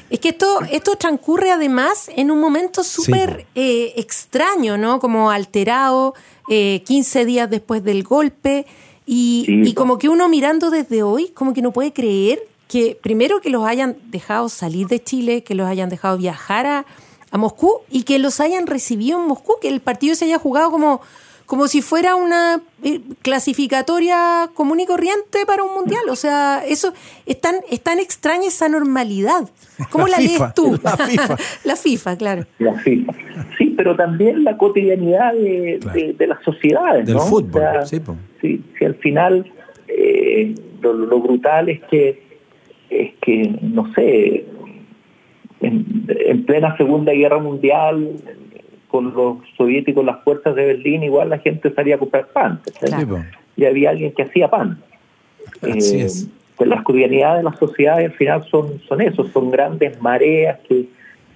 es 0.09 0.21
que 0.21 0.30
esto, 0.30 0.61
esto 0.71 0.97
transcurre 0.97 1.50
además 1.50 2.11
en 2.16 2.30
un 2.30 2.40
momento 2.40 2.82
súper 2.82 3.44
eh, 3.54 3.92
extraño, 3.97 4.78
¿no? 4.78 5.00
Como 5.00 5.30
alterado, 5.30 6.14
eh, 6.49 6.82
15 6.87 7.26
días 7.26 7.50
después 7.50 7.85
del 7.85 8.04
golpe, 8.04 8.64
y, 9.06 9.47
y 9.49 9.75
como 9.75 9.99
que 9.99 10.09
uno 10.09 10.28
mirando 10.28 10.71
desde 10.71 11.02
hoy, 11.02 11.28
como 11.28 11.52
que 11.54 11.62
no 11.62 11.73
puede 11.73 11.92
creer 11.92 12.40
que 12.68 12.99
primero 13.00 13.40
que 13.40 13.50
los 13.50 13.64
hayan 13.64 13.97
dejado 14.11 14.49
salir 14.49 14.87
de 14.88 15.02
Chile, 15.02 15.42
que 15.42 15.54
los 15.54 15.66
hayan 15.66 15.88
dejado 15.90 16.16
viajar 16.16 16.66
a, 16.66 16.87
a 17.30 17.38
Moscú 17.38 17.80
y 17.90 18.04
que 18.04 18.18
los 18.18 18.40
hayan 18.40 18.66
recibido 18.66 19.21
en 19.21 19.26
Moscú, 19.26 19.54
que 19.61 19.68
el 19.68 19.80
partido 19.80 20.14
se 20.14 20.26
haya 20.26 20.38
jugado 20.38 20.71
como 20.71 21.00
como 21.52 21.68
si 21.68 21.82
fuera 21.82 22.14
una 22.14 22.62
eh, 22.82 23.02
clasificatoria 23.21 24.50
común 24.54 24.80
y 24.80 24.87
corriente 24.87 25.44
para 25.47 25.62
un 25.62 25.75
mundial. 25.75 26.09
O 26.09 26.16
sea, 26.16 26.64
eso 26.66 26.94
es 27.26 27.38
tan, 27.42 27.56
es 27.71 27.82
tan 27.82 27.99
extraña 27.99 28.49
esa 28.49 28.71
normalidad. 28.71 29.50
¿Cómo 29.90 30.09
la, 30.09 30.16
lees 30.16 30.40
tú? 30.54 30.80
La 30.82 30.97
FIFA. 30.97 31.37
la 31.64 31.76
FIFA, 31.76 32.16
claro. 32.16 32.47
La 32.59 32.73
FIFA. 32.80 33.12
Sí, 33.59 33.72
pero 33.82 33.96
también 33.96 34.44
la 34.44 34.56
cotidianidad 34.56 35.32
de, 35.32 36.14
de, 36.16 36.26
las 36.28 36.40
sociedades. 36.44 37.04
Del 37.04 37.16
¿no? 37.16 37.22
fútbol, 37.22 37.62
O 37.62 37.84
sea, 37.84 37.84
sí, 37.84 38.00
si, 38.40 38.62
si 38.78 38.84
al 38.84 38.94
final 38.94 39.44
eh, 39.88 40.54
lo, 40.80 40.92
lo 40.92 41.18
brutal 41.18 41.68
es 41.68 41.80
que, 41.90 42.22
es 42.90 43.10
que 43.20 43.52
no 43.60 43.92
sé, 43.94 44.44
en, 45.62 46.06
en 46.08 46.44
plena 46.44 46.76
Segunda 46.76 47.12
Guerra 47.12 47.40
Mundial 47.40 48.10
con 48.86 49.12
los 49.14 49.38
soviéticos, 49.56 50.04
las 50.04 50.22
fuerzas 50.22 50.54
de 50.54 50.64
Berlín, 50.64 51.02
igual 51.02 51.30
la 51.30 51.38
gente 51.38 51.74
salía 51.74 51.96
a 51.96 51.98
comprar 51.98 52.28
pan. 52.28 52.60
Y 53.56 53.64
había 53.64 53.90
alguien 53.90 54.12
que 54.12 54.22
hacía 54.22 54.48
pan. 54.48 54.80
Así 55.60 55.96
Eh, 55.96 56.04
es. 56.04 56.28
pues 56.56 56.70
las 56.70 56.82
cotidianidades 56.84 57.38
de 57.38 57.50
las 57.50 57.58
sociedades 57.58 58.12
al 58.12 58.16
final 58.16 58.44
son, 58.48 58.80
son 58.86 59.00
eso, 59.00 59.26
son 59.30 59.50
grandes 59.50 60.00
mareas 60.00 60.60
que, 60.68 60.86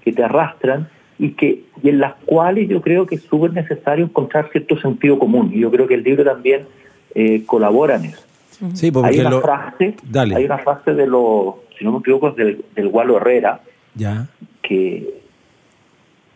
que 0.04 0.12
te 0.12 0.22
arrastran 0.22 0.88
y 1.18 1.30
que 1.30 1.64
y 1.82 1.88
en 1.88 1.98
las 2.00 2.14
cuales 2.26 2.68
yo 2.68 2.80
creo 2.82 3.06
que 3.06 3.14
es 3.16 3.22
súper 3.22 3.52
necesario 3.52 4.04
encontrar 4.04 4.50
cierto 4.52 4.78
sentido 4.78 5.18
común. 5.18 5.50
Y 5.52 5.60
yo 5.60 5.70
creo 5.70 5.86
que 5.86 5.94
el 5.94 6.02
libro 6.02 6.24
también 6.24 6.66
eh, 7.14 7.44
colabora 7.46 7.96
en 7.96 8.06
eso. 8.06 8.22
Sí, 8.74 8.90
po, 8.90 9.00
hay 9.00 9.16
porque 9.16 9.20
una 9.20 9.30
lo- 9.30 9.40
frase, 9.40 9.96
Dale. 10.02 10.34
hay 10.36 10.44
una 10.44 10.58
frase 10.58 10.94
de 10.94 11.06
los, 11.06 11.54
si 11.78 11.84
no 11.84 11.92
me 11.92 11.98
equivoco, 11.98 12.30
del, 12.30 12.64
del 12.74 12.88
Gualo 12.88 13.16
Herrera, 13.18 13.60
Ya. 13.94 14.28
que, 14.62 15.20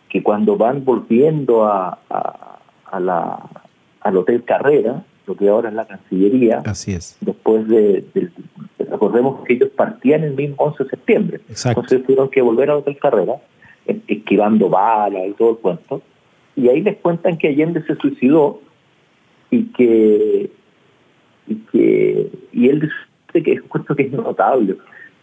que 0.09 0.21
cuando 0.21 0.57
van 0.57 0.83
volviendo 0.85 1.65
a, 1.65 1.97
a, 2.09 2.59
a 2.85 2.99
la, 2.99 3.39
al 4.01 4.17
Hotel 4.17 4.43
Carrera, 4.43 5.03
lo 5.25 5.35
que 5.35 5.47
ahora 5.49 5.69
es 5.69 5.75
la 5.75 5.85
Cancillería, 5.85 6.61
Así 6.65 6.93
es. 6.93 7.17
después 7.21 7.67
de, 7.67 8.03
del- 8.13 8.31
recordemos 8.89 9.43
que 9.45 9.53
ellos 9.53 9.69
partían 9.75 10.23
el 10.23 10.33
mismo 10.35 10.55
11 10.57 10.83
de 10.83 10.89
septiembre, 10.89 11.41
Exacto. 11.49 11.81
entonces 11.81 12.03
tuvieron 12.05 12.29
que 12.29 12.41
volver 12.41 12.69
al 12.69 12.77
Hotel 12.77 12.97
Carrera, 12.99 13.35
esquivando 13.85 14.69
balas 14.69 15.23
y 15.27 15.33
todo 15.33 15.51
el 15.51 15.57
cuento, 15.57 16.01
y 16.55 16.69
ahí 16.69 16.81
les 16.81 16.97
cuentan 16.97 17.37
que 17.37 17.47
Allende 17.47 17.83
se 17.83 17.95
suicidó 17.95 18.61
y 19.49 19.65
que 19.65 20.51
y 21.47 21.55
que 21.71 22.29
y 22.51 22.69
él 22.69 22.81
dice 22.81 23.43
que 23.43 23.53
es 23.53 23.61
un 23.61 23.95
que 23.95 24.03
es 24.03 24.11
notable. 24.11 24.77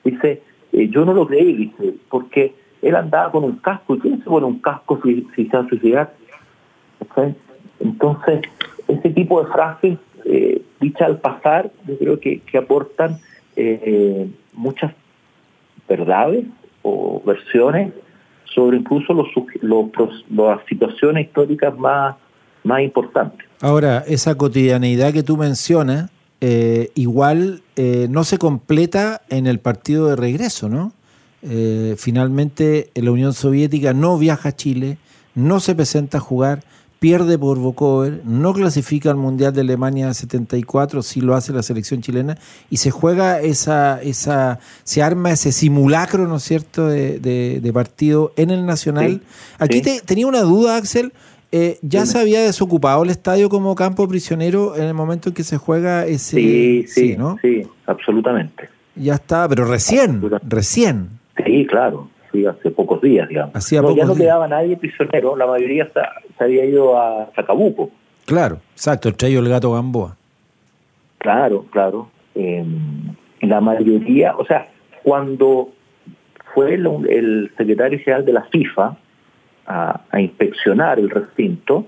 Dice 0.05 0.43
eh, 0.73 0.89
yo 0.89 1.05
no 1.05 1.15
lo 1.15 1.27
creí 1.27 1.55
dice 1.55 1.95
porque 2.11 2.55
él 2.83 2.95
andaba 2.95 3.33
con 3.33 3.45
un 3.45 3.57
casco 3.57 3.97
y 3.97 4.01
quién 4.01 4.19
se 4.19 4.25
pone 4.25 4.47
un 4.47 4.61
casco 4.61 5.01
si, 5.03 5.27
si 5.35 5.47
se 5.47 5.57
va 5.57 5.63
a 5.63 5.69
suicidar 5.69 6.15
entonces 7.81 8.43
ese 8.87 9.11
tipo 9.11 9.43
de 9.43 9.51
frases 9.51 9.99
eh, 10.25 10.63
dichas 10.81 11.09
al 11.09 11.19
pasar 11.21 11.71
yo 11.87 11.99
creo 11.99 12.21
que, 12.21 12.41
que 12.41 12.59
aportan 12.59 13.19
eh, 13.57 14.29
muchas 14.53 14.93
verdades 15.89 16.45
o 16.83 17.23
versiones 17.25 17.93
sobre 18.55 18.79
incluso 18.79 19.13
los, 19.13 19.29
los, 19.61 20.25
las 20.31 20.61
situaciones 20.69 21.27
históricas 21.27 21.77
más, 21.79 22.17
más 22.65 22.83
importantes. 22.83 23.47
Ahora, 23.61 24.05
esa 24.07 24.37
cotidianeidad 24.37 25.13
que 25.13 25.23
tú 25.23 25.37
mencionas, 25.37 26.11
eh, 26.41 26.91
igual 26.95 27.63
eh, 27.77 28.07
no 28.11 28.25
se 28.25 28.39
completa 28.39 29.23
en 29.29 29.47
el 29.47 29.59
partido 29.59 30.09
de 30.09 30.17
regreso, 30.17 30.69
¿no? 30.69 30.93
Eh, 31.43 31.95
finalmente, 31.99 32.91
la 32.95 33.11
Unión 33.11 33.33
Soviética 33.33 33.93
no 33.93 34.19
viaja 34.19 34.51
a 34.51 34.57
Chile, 34.57 34.99
no 35.35 35.61
se 35.61 35.75
presenta 35.75 36.19
a 36.19 36.21
jugar, 36.21 36.63
pierde 36.99 37.39
por 37.39 37.59
Vocover, 37.59 38.23
no 38.25 38.53
clasifica 38.53 39.11
al 39.11 39.17
Mundial 39.17 39.53
de 39.53 39.61
Alemania 39.61 40.13
74, 40.13 41.03
sí 41.03 41.21
lo 41.21 41.35
hace 41.35 41.53
la 41.53 41.63
selección 41.63 42.01
chilena, 42.03 42.37
y 42.71 42.79
se 42.79 42.91
juega 42.91 43.41
esa, 43.41 44.03
esa, 44.03 44.59
se 44.85 45.03
arma 45.03 45.31
ese 45.31 45.53
simulacro, 45.53 46.27
¿no 46.27 46.37
es 46.37 46.43
cierto?, 46.43 46.87
de, 46.89 47.21
de- 47.21 47.61
de 47.63 47.73
partido 47.73 48.33
en 48.37 48.51
el 48.51 48.67
Nacional. 48.67 49.21
Sí, 49.23 49.55
Aquí 49.59 49.77
sí. 49.79 49.83
te- 49.83 50.01
tenía 50.01 50.27
una 50.27 50.41
duda, 50.43 50.77
Axel. 50.77 51.13
Eh, 51.51 51.79
¿Ya 51.81 52.05
se 52.05 52.19
había 52.19 52.43
desocupado 52.43 53.03
el 53.05 53.09
estadio 53.11 53.49
como 53.49 53.75
campo 53.75 54.07
prisionero 54.07 54.77
en 54.77 54.83
el 54.83 54.93
momento 54.93 55.31
en 55.31 55.35
que 55.35 55.45
se 55.45 55.57
juega 55.57 56.05
ese? 56.05 56.37
Sí, 56.37 56.85
sí, 56.89 57.17
¿no? 57.17 57.39
sí, 57.41 57.63
absolutamente. 57.87 58.69
Ya 58.97 59.15
está, 59.15 59.49
pero 59.49 59.65
recién, 59.65 60.21
recién. 60.47 61.09
Sí, 61.47 61.65
claro, 61.67 62.11
sí, 62.33 62.47
hace 62.47 62.71
pocos 62.71 63.01
días, 63.01 63.29
digamos. 63.29 63.55
Hacía 63.55 63.83
no, 63.83 63.95
ya 63.95 64.05
no 64.05 64.15
días. 64.15 64.27
quedaba 64.27 64.49
nadie 64.49 64.77
prisionero, 64.77 65.37
la 65.37 65.47
mayoría 65.47 65.87
se, 65.87 66.01
se 66.37 66.45
había 66.45 66.65
ido 66.65 67.01
a 67.01 67.31
Chacabuco. 67.35 67.91
Claro, 68.27 68.61
exacto, 68.73 69.09
entre 69.09 69.29
ellos 69.29 69.43
el 69.45 69.49
gato 69.51 69.73
Gamboa. 69.73 70.17
Claro, 71.19 71.65
claro. 71.71 72.11
Eh, 72.35 72.65
la 73.41 73.61
mayoría, 73.61 74.37
o 74.37 74.45
sea, 74.45 74.69
cuando 75.03 75.71
fue 76.55 76.75
el, 76.75 76.87
el 77.09 77.51
secretario 77.57 77.99
general 77.99 78.25
de 78.25 78.33
la 78.33 78.43
FIFA 78.45 78.97
a, 79.67 80.01
a 80.11 80.21
inspeccionar 80.21 80.99
el 80.99 81.11
recinto, 81.11 81.87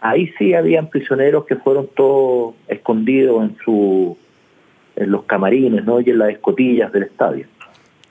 ahí 0.00 0.32
sí 0.38 0.54
habían 0.54 0.88
prisioneros 0.88 1.44
que 1.44 1.56
fueron 1.56 1.88
todos 1.94 2.54
escondidos 2.68 3.42
en 3.44 3.56
su 3.64 4.16
en 4.96 5.10
los 5.10 5.24
camarines, 5.24 5.84
¿no? 5.84 6.00
Y 6.00 6.10
en 6.10 6.18
las 6.18 6.30
escotillas 6.30 6.92
del 6.92 7.04
estadio. 7.04 7.46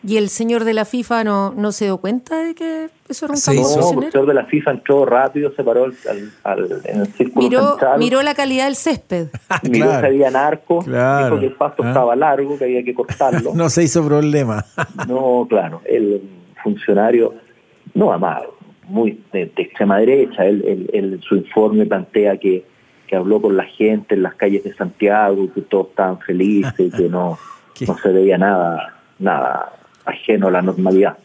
¿Y 0.06 0.18
el 0.18 0.28
señor 0.30 0.66
de 0.66 0.74
la 0.74 0.84
FIFA 0.86 1.24
no, 1.24 1.54
no 1.56 1.72
se 1.72 1.86
dio 1.86 1.98
cuenta 1.98 2.36
de 2.44 2.54
que 2.56 2.90
eso 3.08 3.26
era 3.26 3.34
un 3.34 3.38
hizo- 3.38 3.54
No, 3.96 4.02
el 4.04 4.12
señor 4.12 4.28
de 4.28 4.34
la 4.34 4.46
FIFA 4.46 4.72
entró 4.72 5.06
rápido, 5.06 5.54
se 5.56 5.64
paró 5.64 5.86
al, 5.86 5.94
al- 6.10 6.32
al- 6.44 6.82
en 6.86 7.00
el 7.02 7.08
círculo 7.14 7.48
Miró, 7.48 7.70
central, 7.70 8.00
miró 8.00 8.22
la 8.22 8.36
calidad 8.36 8.66
del 8.66 8.76
césped. 8.76 9.28
miró 9.64 9.86
Claro. 9.86 10.00
si 10.02 10.06
había 10.08 10.30
narco, 10.32 10.80
Claro. 10.84 11.26
dijo 11.28 11.40
que 11.40 11.46
el 11.48 11.54
pasto 11.54 11.84
Ah. 11.84 11.88
estaba 11.88 12.16
largo, 12.18 12.58
que 12.58 12.66
había 12.66 12.84
que 12.84 12.94
cortarlo. 12.94 13.52
No 13.56 13.70
se 13.70 13.84
hizo 13.84 14.06
problema. 14.06 14.66
No, 15.08 15.46
claro, 15.50 15.82
el 15.86 16.22
funcionario, 16.62 17.34
no 17.94 18.12
amado, 18.12 18.56
muy 18.88 19.22
de, 19.32 19.46
de 19.56 19.62
extrema 19.64 20.00
derecha, 20.00 20.46
él, 20.46 20.64
él- 20.68 20.90
él- 20.94 21.22
su 21.28 21.36
informe 21.38 21.86
plantea 21.86 22.38
que, 22.38 22.66
que 23.08 23.16
habló 23.16 23.42
con 23.42 23.56
la 23.56 23.64
gente 23.66 24.16
en 24.16 24.24
las 24.24 24.36
calles 24.36 24.64
de 24.66 24.74
Santiago, 24.76 25.48
que 25.54 25.62
todos 25.62 25.88
estaban 25.90 26.20
felices, 26.20 26.74
y 26.78 26.92
que 26.92 27.08
no, 27.10 27.38
Qué- 27.74 27.86
no 27.86 27.98
se 27.98 28.10
veía 28.10 28.38
nada, 28.38 28.96
nada 29.20 29.72
ajeno 30.06 30.48
a 30.48 30.52
la 30.52 30.62
normalidad. 30.62 31.18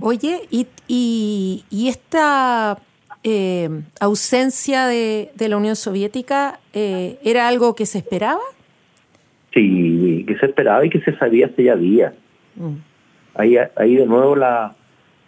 Oye, 0.00 0.42
y, 0.50 0.66
y, 0.88 1.64
y 1.70 1.88
esta 1.88 2.78
eh, 3.22 3.68
ausencia 4.00 4.86
de, 4.86 5.30
de 5.34 5.48
la 5.48 5.56
Unión 5.56 5.76
Soviética 5.76 6.58
eh, 6.72 7.18
era 7.22 7.46
algo 7.46 7.74
que 7.74 7.86
se 7.86 7.98
esperaba? 7.98 8.40
Sí, 9.54 10.24
que 10.26 10.36
se 10.38 10.46
esperaba 10.46 10.84
y 10.84 10.90
que 10.90 11.00
se 11.00 11.16
sabía 11.16 11.46
hace 11.46 11.64
ya 11.64 11.76
días. 11.76 12.14
Mm. 12.56 12.76
Ahí, 13.34 13.56
ahí 13.76 13.96
de 13.96 14.06
nuevo 14.06 14.34
la, 14.34 14.74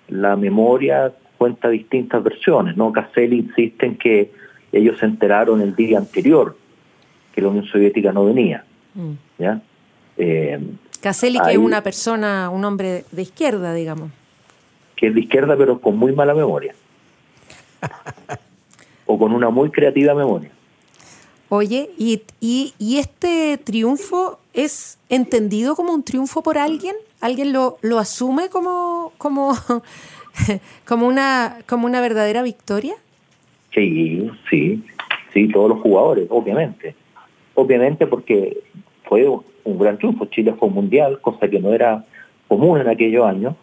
la 0.08 0.36
memoria 0.36 1.12
cuenta 1.38 1.68
distintas 1.68 2.22
versiones, 2.22 2.76
¿no? 2.76 2.90
Caselli 2.92 3.38
insiste 3.38 3.86
en 3.86 3.96
que 3.96 4.32
ellos 4.72 4.98
se 4.98 5.06
enteraron 5.06 5.60
el 5.60 5.76
día 5.76 5.98
anterior 5.98 6.56
que 7.34 7.42
la 7.42 7.48
Unión 7.48 7.66
Soviética 7.66 8.12
no 8.12 8.24
venía, 8.26 8.64
Mm. 8.94 9.12
¿ya? 9.38 9.60
Eh, 10.16 10.60
Caselli, 11.04 11.38
que 11.38 11.50
Ahí- 11.50 11.56
es 11.56 11.58
una 11.60 11.82
persona, 11.82 12.48
un 12.48 12.64
hombre 12.64 13.04
de 13.12 13.20
izquierda, 13.22 13.74
digamos. 13.74 14.10
que 14.96 15.08
es 15.08 15.14
de 15.14 15.20
izquierda 15.20 15.54
pero 15.54 15.78
con 15.78 15.98
muy 15.98 16.12
mala 16.12 16.32
memoria. 16.32 16.74
o 19.06 19.18
con 19.18 19.32
una 19.32 19.50
muy 19.50 19.70
creativa 19.70 20.14
memoria. 20.14 20.50
Oye, 21.50 21.90
y, 21.98 22.22
y, 22.40 22.72
y 22.78 22.96
este 22.96 23.58
triunfo 23.62 24.38
es 24.54 24.96
entendido 25.10 25.76
como 25.76 25.92
un 25.92 26.02
triunfo 26.02 26.42
por 26.42 26.56
alguien? 26.56 26.96
¿Alguien 27.20 27.52
lo, 27.52 27.76
lo 27.82 27.98
asume 27.98 28.48
como, 28.48 29.12
como, 29.18 29.52
como, 30.86 31.06
una, 31.06 31.58
como 31.68 31.84
una 31.84 32.00
verdadera 32.00 32.42
victoria? 32.42 32.94
Sí, 33.74 34.30
sí, 34.48 34.82
sí, 35.34 35.48
todos 35.48 35.68
los 35.68 35.80
jugadores, 35.82 36.28
obviamente. 36.30 36.94
Obviamente 37.54 38.06
porque 38.06 38.62
fue 39.06 39.28
un 39.64 39.78
gran 39.78 39.98
triunfo. 39.98 40.26
Chile 40.26 40.54
fue 40.58 40.68
un 40.68 40.74
mundial, 40.74 41.20
cosa 41.20 41.48
que 41.48 41.60
no 41.60 41.72
era 41.72 42.04
común 42.48 42.80
en 42.80 42.88
aquellos 42.88 43.24
años. 43.26 43.54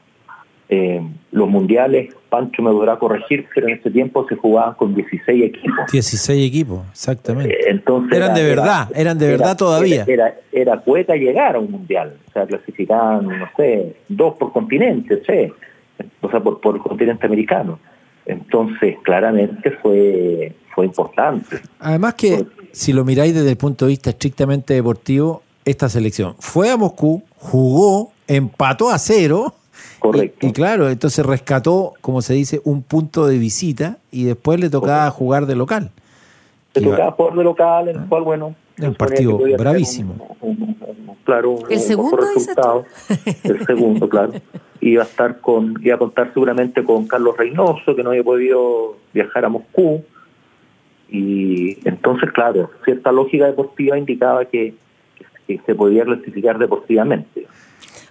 Eh, 0.74 1.02
los 1.32 1.50
mundiales, 1.50 2.16
Pancho 2.30 2.62
me 2.62 2.72
podrá 2.72 2.98
corregir, 2.98 3.46
pero 3.54 3.68
en 3.68 3.78
ese 3.78 3.92
tiempo 3.92 4.26
se 4.30 4.38
jugaban 4.38 4.76
con 4.76 4.96
16 4.96 5.44
equipos. 5.44 5.92
16 5.92 6.48
equipos, 6.48 6.80
exactamente. 6.90 7.54
Eh, 7.54 7.72
entonces 7.72 8.18
eran 8.18 8.34
de 8.34 8.44
verdad, 8.44 8.88
eran 8.96 9.18
de 9.18 9.28
verdad 9.28 9.58
todavía. 9.58 10.06
Era, 10.08 10.34
era, 10.50 10.78
cueta 10.78 11.16
llegar 11.16 11.58
a 11.58 11.60
un 11.60 11.72
mundial. 11.72 12.16
O 12.30 12.32
sea, 12.32 12.46
clasificaban, 12.46 13.28
no 13.28 13.50
sé, 13.58 13.98
dos 14.08 14.36
por 14.36 14.54
continente, 14.54 15.22
sé, 15.26 15.52
o 16.22 16.30
sea, 16.30 16.40
por, 16.40 16.62
por 16.62 16.82
continente 16.82 17.26
americano. 17.26 17.78
Entonces, 18.26 18.96
claramente 19.04 19.72
fue, 19.82 20.54
fue 20.74 20.86
importante. 20.86 21.58
Además 21.80 22.14
que, 22.14 22.46
si 22.72 22.94
lo 22.94 23.04
miráis 23.04 23.34
desde 23.34 23.50
el 23.50 23.58
punto 23.58 23.86
de 23.86 23.90
vista 23.90 24.12
estrictamente 24.12 24.74
deportivo, 24.74 25.44
esta 25.66 25.90
selección 25.90 26.36
fue 26.40 26.70
a 26.70 26.78
Moscú, 26.78 27.24
jugó, 27.38 28.12
empató 28.28 28.90
a 28.90 28.98
cero. 28.98 29.54
Correcto. 30.00 30.48
Y, 30.48 30.52
claro, 30.52 30.90
entonces 30.90 31.26
rescató, 31.26 31.94
como 32.02 32.22
se 32.22 32.34
dice, 32.34 32.62
un 32.64 32.82
punto 32.82 33.28
de 33.28 33.38
visita 33.38 33.98
y 34.12 34.24
después 34.24 34.60
le 34.60 34.70
tocaba 34.70 35.10
jugar 35.12 35.46
de 35.46 35.56
local. 35.56 35.92
Le 36.74 36.82
tocaba 36.82 37.12
jugar 37.12 37.36
de 37.36 37.44
local, 37.44 37.88
en 37.90 38.02
el 38.02 38.08
cual, 38.08 38.24
bueno. 38.24 38.56
Un 38.80 38.96
partido 38.96 39.40
bravísimo. 39.58 40.36
claro, 41.24 41.60
el 41.70 41.80
segundo 41.80 42.18
resultado. 42.18 42.86
El 43.44 43.66
segundo, 43.66 44.10
claro. 44.10 44.34
Iba 44.82 45.04
a 45.04 45.06
estar 45.06 45.40
con, 45.40 45.76
iba 45.84 45.94
a 45.94 46.00
contar 46.00 46.34
seguramente 46.34 46.84
con 46.84 47.06
Carlos 47.06 47.38
Reynoso, 47.38 47.96
que 47.96 48.02
no 48.02 48.10
había 48.10 48.24
podido 48.24 48.98
viajar 49.14 49.46
a 49.46 49.50
Moscú. 49.50 50.04
Y 51.08 51.78
entonces, 51.88 52.32
claro, 52.32 52.72
cierta 52.84 53.12
lógica 53.12 53.46
deportiva 53.46 53.96
indicaba 54.00 54.46
que 54.46 54.74
se 55.66 55.76
podía 55.76 56.04
clasificar 56.06 56.58
deportivamente. 56.58 57.48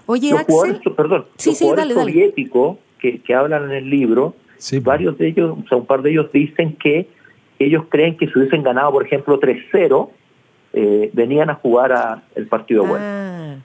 Oye, 0.07 0.31
los 0.31 0.41
Axel, 0.41 0.55
jugadores, 0.55 0.81
perdón, 0.97 1.27
sí, 1.37 1.51
los 1.51 1.59
sí, 1.59 1.65
jugadores 1.65 1.85
dale, 1.89 1.95
dale. 1.95 2.13
soviéticos 2.13 2.79
que, 2.99 3.21
que 3.21 3.35
hablan 3.35 3.65
en 3.65 3.73
el 3.73 3.91
libro, 3.91 4.35
Sí, 4.59 4.79
varios 4.79 5.17
de 5.17 5.29
ellos, 5.29 5.57
o 5.65 5.69
sea, 5.69 5.79
un 5.79 5.87
par 5.87 6.03
de 6.03 6.11
ellos 6.11 6.31
dicen 6.33 6.77
que 6.77 7.09
ellos 7.59 7.85
creen 7.89 8.17
que 8.17 8.27
si 8.27 8.39
hubiesen 8.39 8.63
ganado, 8.63 8.93
por 8.93 9.05
ejemplo, 9.07 9.41
3-0, 9.41 10.11
eh, 10.73 11.11
venían 11.15 11.49
a 11.51 11.55
jugar 11.55 11.93
a 11.93 12.23
el 12.35 12.47
partido 12.47 12.85
bueno. 12.85 13.05
Ah. 13.07 13.57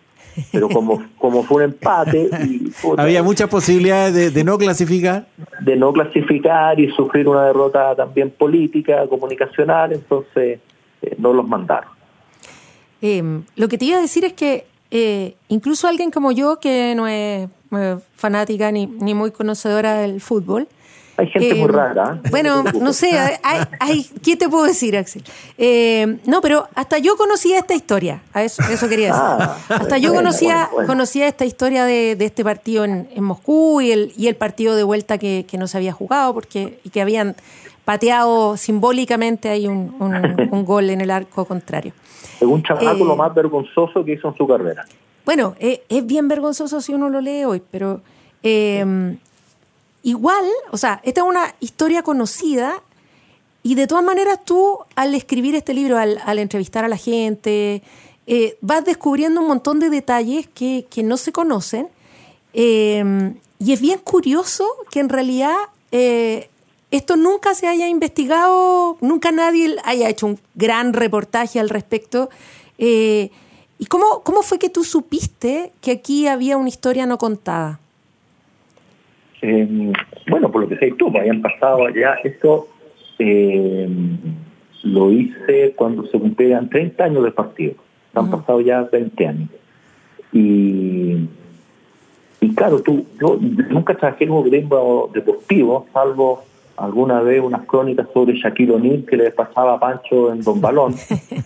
Pero 0.52 0.70
como, 0.70 1.04
como 1.18 1.44
fue 1.44 1.64
un 1.64 1.72
empate, 1.72 2.30
y, 2.46 2.70
puta, 2.82 3.02
Había 3.04 3.24
muchas 3.24 3.50
posibilidades 3.50 4.14
de, 4.14 4.32
de 4.32 4.44
no 4.44 4.58
clasificar. 4.58 5.28
de 5.62 5.76
no 5.76 5.92
clasificar 5.94 6.80
y 6.80 6.90
sufrir 6.92 7.28
una 7.28 7.46
derrota 7.46 7.96
también 7.96 8.32
política, 8.32 9.08
comunicacional, 9.08 9.94
entonces 9.94 10.60
eh, 11.02 11.16
no 11.18 11.34
los 11.34 11.48
mandaron. 11.48 11.95
Eh, 13.08 13.24
lo 13.56 13.68
que 13.68 13.78
te 13.78 13.86
iba 13.86 13.98
a 13.98 14.02
decir 14.02 14.24
es 14.26 14.34
que 14.34 14.66
eh, 14.92 15.36
incluso 15.50 15.88
alguien 15.88 16.10
como 16.12 16.32
yo, 16.32 16.60
que 16.60 16.94
no 16.96 17.08
es 17.08 17.48
eh, 17.78 17.98
fanática 18.16 18.72
ni, 18.72 18.88
ni 18.88 19.14
muy 19.14 19.32
conocedora 19.32 19.96
del 19.96 20.22
fútbol, 20.22 20.68
Hay 21.18 21.28
gente 21.28 21.56
muy 21.56 21.68
rara. 21.70 22.20
¿eh? 22.24 22.30
Bueno, 22.30 22.64
no 22.82 22.92
sé, 22.94 23.10
hay, 23.18 23.62
hay- 23.80 24.04
¿qué 24.24 24.36
te 24.36 24.50
puedo 24.50 24.66
decir, 24.66 24.98
Axel? 24.98 25.24
Eh, 25.58 26.18
no, 26.26 26.42
pero 26.42 26.68
hasta 26.76 26.98
yo 26.98 27.16
conocía 27.16 27.58
esta 27.60 27.74
historia, 27.74 28.22
a 28.34 28.44
eso, 28.44 28.62
eso 28.72 28.88
quería 28.90 29.08
decir. 29.08 29.22
Ah, 29.24 29.58
hasta 29.70 29.98
yo 29.98 30.14
conocía, 30.14 30.56
bueno, 30.56 30.70
bueno. 30.74 30.88
conocía 30.88 31.28
esta 31.28 31.46
historia 31.46 31.86
de, 31.86 32.16
de 32.16 32.26
este 32.26 32.44
partido 32.44 32.84
en, 32.86 33.08
en 33.16 33.24
Moscú 33.24 33.82
y 33.82 33.92
el, 33.92 34.14
y 34.18 34.28
el 34.28 34.36
partido 34.36 34.76
de 34.76 34.84
vuelta 34.84 35.18
que, 35.18 35.46
que 35.48 35.58
no 35.58 35.68
se 35.68 35.78
había 35.78 35.94
jugado 35.94 36.34
porque 36.34 36.80
y 36.84 36.90
que 36.90 37.02
habían 37.02 37.36
pateado 37.86 38.58
simbólicamente 38.58 39.50
ahí 39.50 39.68
un, 39.68 39.96
un- 40.00 40.50
un 40.52 40.66
gol 40.66 40.90
en 40.90 41.02
el 41.02 41.12
arco 41.12 41.46
contrario. 41.46 41.94
Según 42.40 42.64
Chamaco, 42.64 43.04
Eh, 43.04 43.08
lo 43.08 43.16
más 43.16 43.34
vergonzoso 43.34 44.04
que 44.04 44.14
hizo 44.14 44.30
en 44.30 44.36
su 44.36 44.48
carrera. 44.48 44.86
Bueno, 45.26 45.56
eh, 45.60 45.84
es 45.90 46.06
bien 46.06 46.28
vergonzoso 46.28 46.82
si 46.82 46.94
uno 46.94 47.10
lo 47.10 47.20
lee 47.22 47.46
hoy, 47.46 47.62
pero 47.72 48.02
eh, 48.44 49.18
igual, 50.04 50.46
o 50.72 50.78
sea, 50.78 51.02
esta 51.04 51.22
es 51.22 51.28
una 51.28 51.56
historia 51.60 52.04
conocida 52.04 52.82
y 53.64 53.74
de 53.74 53.88
todas 53.88 54.04
maneras 54.04 54.46
tú 54.46 54.78
al 54.96 55.16
escribir 55.16 55.56
este 55.56 55.74
libro, 55.74 55.98
al, 55.98 56.20
al 56.26 56.38
entrevistar 56.38 56.86
a 56.86 56.88
la 56.88 56.98
gente, 56.98 57.82
eh, 58.28 58.58
vas 58.62 58.86
descubriendo 58.86 59.42
un 59.42 59.48
montón 59.48 59.80
de 59.80 59.90
detalles 59.90 60.48
que, 60.48 60.86
que 60.90 61.02
no 61.02 61.18
se 61.18 61.32
conocen 61.32 61.88
eh, 62.54 63.34
y 63.60 63.74
es 63.74 63.82
bien 63.82 64.00
curioso 64.00 64.66
que 64.92 65.00
en 65.00 65.10
realidad 65.10 65.56
eh, 65.92 66.50
esto 66.96 67.18
nunca 67.18 67.54
se 67.54 67.68
haya 67.68 67.88
investigado, 67.88 68.98
nunca 69.02 69.32
nadie 69.32 69.76
haya 69.84 70.10
hecho 70.10 70.28
un 70.28 70.40
gran 70.56 70.94
reportaje 70.94 71.60
al 71.60 71.70
respecto. 71.70 72.30
Eh, 72.78 73.30
¿Y 73.78 73.86
cómo, 73.88 74.22
cómo 74.24 74.42
fue 74.42 74.60
que 74.60 74.70
tú 74.70 74.84
supiste 74.84 75.72
que 75.82 75.92
aquí 75.92 76.28
había 76.28 76.58
una 76.58 76.70
historia 76.70 77.06
no 77.06 77.18
contada? 77.18 77.80
Eh, 79.42 79.92
bueno, 80.30 80.52
por 80.52 80.62
lo 80.62 80.70
que 80.70 80.78
sé 80.78 80.94
tú, 80.98 81.12
me 81.12 81.20
habían 81.20 81.42
pasado 81.42 81.90
ya 81.90 82.14
esto, 82.24 82.68
eh, 83.20 83.88
lo 84.84 85.12
hice 85.12 85.74
cuando 85.76 86.08
se 86.08 86.18
cumplían 86.18 86.70
30 86.70 87.04
años 87.04 87.24
de 87.24 87.32
partido. 87.32 87.76
Han 88.14 88.32
pasado 88.32 88.62
ya 88.62 88.84
20 88.84 89.28
años. 89.28 89.50
Y, 90.32 91.28
y 92.40 92.56
claro, 92.56 92.82
tú, 92.82 93.06
yo 93.20 93.38
nunca 93.70 93.96
trabajé 93.96 94.24
en 94.24 94.32
un 94.32 94.50
gremio 94.50 95.10
deportivo, 95.14 95.88
salvo 95.92 96.44
alguna 96.78 97.22
vez 97.22 97.42
unas 97.42 97.66
crónicas 97.66 98.08
sobre 98.14 98.38
Shaquille 98.38 98.74
O'Neal 98.74 99.06
que 99.06 99.18
le 99.18 99.32
pasaba 99.32 99.74
a 99.74 99.80
Pancho 99.80 100.32
en 100.32 100.42
Don 100.42 100.60
Balón, 100.60 100.96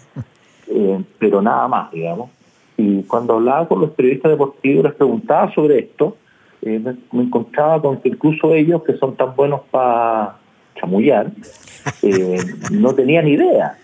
eh, 0.67 1.03
pero 1.17 1.41
nada 1.41 1.67
más, 1.67 1.91
digamos. 1.91 2.29
Y 2.77 3.03
cuando 3.03 3.35
hablaba 3.35 3.67
con 3.67 3.81
los 3.81 3.91
periodistas 3.91 4.31
deportivos, 4.31 4.85
les 4.85 4.93
preguntaba 4.93 5.53
sobre 5.53 5.79
esto, 5.79 6.15
eh, 6.61 6.79
me, 7.11 7.23
encontraba 7.23 7.81
con 7.81 7.97
que 7.97 8.09
incluso 8.09 8.53
ellos, 8.53 8.83
que 8.83 8.97
son 8.97 9.15
tan 9.15 9.35
buenos 9.35 9.61
para 9.69 10.37
chamullar, 10.79 11.31
eh, 12.01 12.37
no 12.71 12.93
tenían 12.95 13.27
idea. 13.27 13.77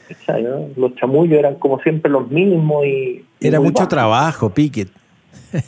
Los 0.76 0.96
chamullos 0.96 1.38
eran 1.38 1.56
como 1.56 1.80
siempre 1.80 2.12
los 2.12 2.30
mismos 2.30 2.86
y... 2.86 3.26
Era 3.42 3.60
mucho 3.60 3.74
bajos. 3.80 3.90
trabajo, 3.90 4.50
Piquet. 4.50 4.90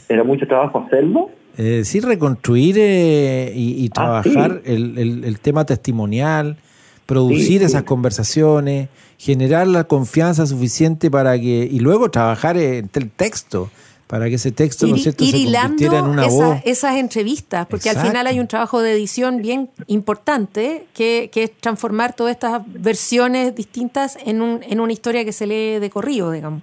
Era 0.08 0.24
mucho 0.24 0.46
trabajo 0.46 0.84
hacerlo. 0.86 1.30
Eh, 1.58 1.82
sí, 1.84 1.98
reconstruir 2.00 2.76
eh, 2.78 3.52
y, 3.54 3.84
y 3.84 3.88
Ah, 3.88 4.22
trabajar 4.22 4.62
el, 4.64 4.96
el- 4.96 5.24
el 5.24 5.40
tema 5.40 5.66
testimonial, 5.66 6.56
producir 7.04 7.58
Sí, 7.60 7.64
esas 7.64 7.80
sí. 7.80 7.86
conversaciones, 7.86 8.88
generar 9.18 9.66
la 9.66 9.84
confianza 9.84 10.46
suficiente 10.46 11.10
para 11.10 11.36
que. 11.38 11.68
y 11.70 11.80
luego 11.80 12.10
trabajar 12.10 12.56
en 12.56 12.88
el 12.94 13.10
texto, 13.10 13.70
para 14.06 14.28
que 14.28 14.36
ese 14.36 14.52
texto, 14.52 14.86
¿no 14.86 14.94
es 14.96 15.02
cierto?, 15.02 15.24
ir 15.24 15.30
se 15.32 15.36
convirtiera 15.44 15.98
en 15.98 16.04
hilando 16.06 16.10
una 16.12 16.26
esa- 16.26 16.46
voz. 16.54 16.58
esas 16.64 16.96
entrevistas, 16.96 17.66
porque 17.68 17.90
al 17.90 17.98
final 17.98 18.26
hay 18.28 18.38
un 18.40 18.46
trabajo 18.46 18.80
de 18.80 18.92
edición 18.92 19.42
bien 19.42 19.68
importante, 19.88 20.86
que, 20.94 21.28
que 21.32 21.42
es 21.42 21.52
transformar 21.60 22.14
todas 22.14 22.32
estas 22.34 22.62
versiones 22.66 23.54
distintas 23.54 24.16
en, 24.24 24.40
un, 24.42 24.60
en 24.62 24.78
una 24.80 24.92
historia 24.92 25.24
que 25.24 25.32
se 25.32 25.46
lee 25.46 25.78
de 25.80 25.90
corrido, 25.90 26.30
digamos. 26.30 26.62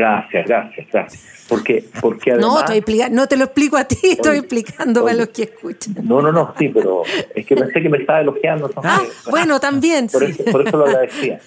Gracias, 0.00 0.46
gracias, 0.46 0.86
gracias. 0.90 1.46
Porque, 1.48 1.84
porque 2.00 2.30
No, 2.30 2.36
además... 2.36 2.60
estoy 2.62 2.76
explica- 2.78 3.08
no 3.10 3.26
te 3.26 3.36
lo 3.36 3.44
explico 3.44 3.76
a 3.76 3.84
ti, 3.84 3.96
estoy 4.02 4.38
explicando 4.38 5.04
oye. 5.04 5.14
los 5.16 5.28
que 5.28 5.42
escuchan. 5.42 5.94
No, 6.04 6.22
no, 6.22 6.32
no, 6.32 6.54
sí, 6.58 6.68
pero 6.70 7.02
es 7.34 7.44
que 7.44 7.54
pensé 7.56 7.82
que 7.82 7.88
me 7.88 7.98
estaba 7.98 8.20
elogiando. 8.20 8.70
Ah, 8.82 9.02
bueno, 9.30 9.60
también, 9.60 10.06
por, 10.06 10.24
sí. 10.24 10.30
eso, 10.32 10.44
por 10.50 10.66
eso 10.66 10.76
lo 10.78 10.86
agradecía. 10.86 11.40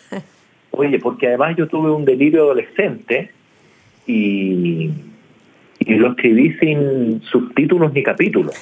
Oye, 0.72 1.00
porque 1.00 1.28
además 1.28 1.56
yo 1.58 1.68
tuve 1.68 1.90
un 1.90 2.04
delirio 2.06 2.44
adolescente 2.44 3.32
y, 4.06 4.92
y 5.80 5.94
lo 5.96 6.10
escribí 6.12 6.54
sin 6.60 7.22
subtítulos 7.24 7.94
ni 7.94 8.04
capítulos. 8.04 8.56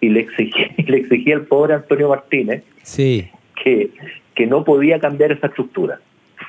Y 0.00 0.10
le 0.10 0.20
exigí, 0.20 0.66
le 0.86 0.98
exigí 0.98 1.32
al 1.32 1.42
pobre 1.46 1.74
Antonio 1.74 2.08
Martínez 2.10 2.62
Sí. 2.82 3.28
que, 3.62 3.90
que 4.34 4.46
no 4.46 4.62
podía 4.64 5.00
cambiar 5.00 5.32
esa 5.32 5.46
estructura. 5.46 5.98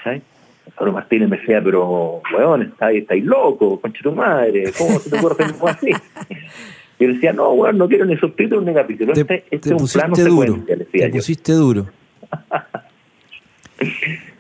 ¿sabes? 0.04 0.22
Antonio 0.68 0.94
Martínez 0.94 1.30
me 1.30 1.38
decía, 1.38 1.62
pero, 1.64 2.22
weón, 2.36 2.64
estáis, 2.64 3.02
estáis 3.04 3.24
loco, 3.24 3.80
concha 3.80 4.00
tu 4.04 4.12
madre, 4.14 4.72
¿cómo 4.78 5.00
se 5.00 5.10
te 5.10 5.18
ocurre 5.18 5.44
hacer 5.44 5.56
algo 5.56 5.68
así? 5.68 5.92
Y 6.98 7.04
yo 7.04 7.08
le 7.10 7.14
decía, 7.16 7.34
no, 7.34 7.52
weón, 7.52 7.78
no 7.78 7.90
quiero 7.90 8.06
ni 8.06 8.16
subtítulos 8.16 8.64
ni 8.64 8.74
capítulos. 8.74 9.16
Te, 9.16 9.22
Este, 9.22 9.44
este 9.52 9.70
te 9.70 9.76
es 9.76 9.82
un 9.82 9.88
plano 9.90 10.16
duro. 10.16 10.30
secuencia, 10.54 10.76
le 10.78 10.86
decía 10.86 11.06
Te 11.08 11.12
yo. 11.12 11.16
pusiste 11.18 11.52
duro. 11.52 11.88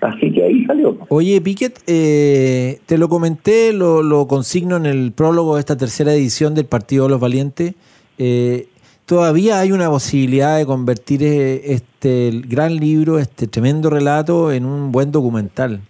Así 0.01 0.31
que 0.31 0.43
ahí 0.43 0.65
salió. 0.65 0.97
Oye, 1.09 1.41
Piquet, 1.41 1.79
eh, 1.87 2.79
te 2.85 2.97
lo 2.97 3.09
comenté, 3.09 3.73
lo, 3.73 4.03
lo 4.03 4.27
consigno 4.27 4.77
en 4.77 4.85
el 4.85 5.11
prólogo 5.11 5.55
de 5.55 5.59
esta 5.59 5.75
tercera 5.75 6.13
edición 6.13 6.53
del 6.55 6.65
Partido 6.65 7.05
de 7.05 7.09
los 7.09 7.19
Valientes. 7.19 7.73
Eh, 8.17 8.67
todavía 9.05 9.59
hay 9.59 9.71
una 9.73 9.89
posibilidad 9.89 10.57
de 10.57 10.65
convertir 10.65 11.23
eh, 11.23 11.73
este 11.73 12.31
gran 12.47 12.77
libro, 12.77 13.19
este 13.19 13.47
tremendo 13.47 13.89
relato, 13.89 14.51
en 14.51 14.65
un 14.65 14.91
buen 14.91 15.11
documental. 15.11 15.81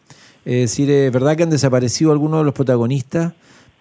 Es 0.46 0.70
decir, 0.70 0.90
es 0.92 1.12
verdad 1.12 1.36
que 1.36 1.44
han 1.44 1.50
desaparecido 1.50 2.12
algunos 2.12 2.40
de 2.40 2.46
los 2.46 2.54
protagonistas, 2.54 3.34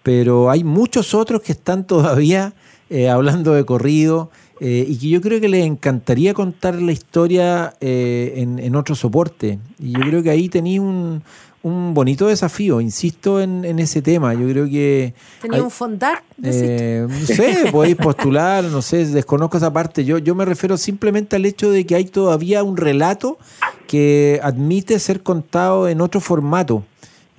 pero 0.03 0.49
hay 0.49 0.63
muchos 0.63 1.13
otros 1.13 1.41
que 1.41 1.51
están 1.51 1.85
todavía 1.87 2.53
eh, 2.89 3.09
hablando 3.09 3.53
de 3.53 3.65
corrido 3.65 4.31
eh, 4.59 4.85
y 4.87 4.97
que 4.97 5.09
yo 5.09 5.21
creo 5.21 5.39
que 5.41 5.49
les 5.49 5.65
encantaría 5.65 6.33
contar 6.33 6.75
la 6.81 6.91
historia 6.91 7.73
eh, 7.81 8.33
en, 8.37 8.59
en 8.59 8.75
otro 8.75 8.95
soporte. 8.95 9.59
Y 9.79 9.91
yo 9.91 9.99
creo 9.99 10.23
que 10.23 10.29
ahí 10.29 10.49
tenía 10.49 10.81
un, 10.81 11.23
un 11.65 11.95
bonito 11.95 12.27
desafío, 12.27 12.79
insisto 12.79 13.41
en, 13.41 13.79
ese 13.79 14.03
tema. 14.03 14.35
Yo 14.35 14.47
creo 14.47 14.65
que. 14.69 15.15
¿Tenía 15.41 15.63
un 15.63 15.71
fondar? 15.71 16.21
Eh, 16.43 17.07
no 17.09 17.25
sé, 17.25 17.57
podéis 17.71 17.95
postular, 17.95 18.63
no 18.65 18.83
sé, 18.83 19.03
desconozco 19.07 19.57
esa 19.57 19.73
parte. 19.73 20.05
Yo, 20.05 20.19
yo 20.19 20.35
me 20.35 20.45
refiero 20.45 20.77
simplemente 20.77 21.35
al 21.35 21.43
hecho 21.43 21.71
de 21.71 21.83
que 21.87 21.95
hay 21.95 22.05
todavía 22.05 22.61
un 22.61 22.77
relato 22.77 23.39
que 23.87 24.39
admite 24.43 24.99
ser 24.99 25.23
contado 25.23 25.89
en 25.89 26.01
otro 26.01 26.21
formato. 26.21 26.83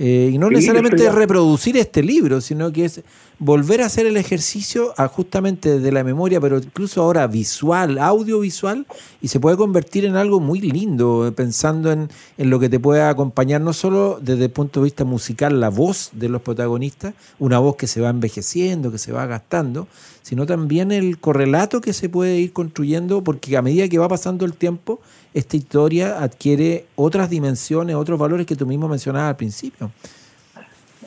Eh, 0.00 0.30
y 0.32 0.38
no 0.38 0.50
necesariamente 0.50 1.08
reproducir 1.12 1.76
este 1.76 2.02
libro, 2.02 2.40
sino 2.40 2.72
que 2.72 2.86
es 2.86 3.02
volver 3.38 3.82
a 3.82 3.86
hacer 3.86 4.06
el 4.06 4.16
ejercicio 4.16 4.94
justamente 5.12 5.78
de 5.78 5.92
la 5.92 6.02
memoria, 6.02 6.40
pero 6.40 6.58
incluso 6.58 7.02
ahora 7.02 7.26
visual, 7.26 7.98
audiovisual, 7.98 8.86
y 9.20 9.28
se 9.28 9.40
puede 9.40 9.56
convertir 9.56 10.04
en 10.06 10.16
algo 10.16 10.40
muy 10.40 10.60
lindo, 10.60 11.32
pensando 11.36 11.92
en, 11.92 12.08
en, 12.38 12.50
lo 12.50 12.58
que 12.58 12.68
te 12.68 12.80
puede 12.80 13.02
acompañar, 13.02 13.60
no 13.60 13.72
solo 13.72 14.18
desde 14.20 14.44
el 14.44 14.50
punto 14.50 14.80
de 14.80 14.84
vista 14.84 15.04
musical, 15.04 15.60
la 15.60 15.68
voz 15.68 16.10
de 16.12 16.28
los 16.28 16.40
protagonistas, 16.40 17.14
una 17.38 17.58
voz 17.58 17.76
que 17.76 17.86
se 17.86 18.00
va 18.00 18.08
envejeciendo, 18.08 18.90
que 18.90 18.98
se 18.98 19.12
va 19.12 19.26
gastando, 19.26 19.86
sino 20.22 20.46
también 20.46 20.90
el 20.90 21.18
correlato 21.18 21.80
que 21.80 21.92
se 21.92 22.08
puede 22.08 22.38
ir 22.38 22.52
construyendo, 22.52 23.22
porque 23.22 23.56
a 23.56 23.62
medida 23.62 23.88
que 23.88 23.98
va 23.98 24.08
pasando 24.08 24.44
el 24.44 24.54
tiempo, 24.54 25.00
esta 25.34 25.56
historia 25.56 26.22
adquiere 26.22 26.86
otras 26.96 27.28
dimensiones, 27.28 27.94
otros 27.94 28.18
valores 28.18 28.46
que 28.46 28.56
tú 28.56 28.66
mismo 28.66 28.88
mencionabas 28.88 29.28
al 29.28 29.36
principio. 29.36 29.90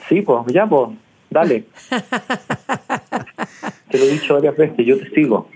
Sí, 0.08 0.22
pues 0.22 0.46
ya, 0.54 0.68
pues, 0.68 0.92
dale. 1.30 1.66
te 3.90 3.98
lo 3.98 4.04
he 4.06 4.12
dicho 4.12 4.34
varias 4.36 4.58
veces, 4.58 4.86
yo 4.86 4.98
te 5.00 5.10
sigo. 5.12 5.50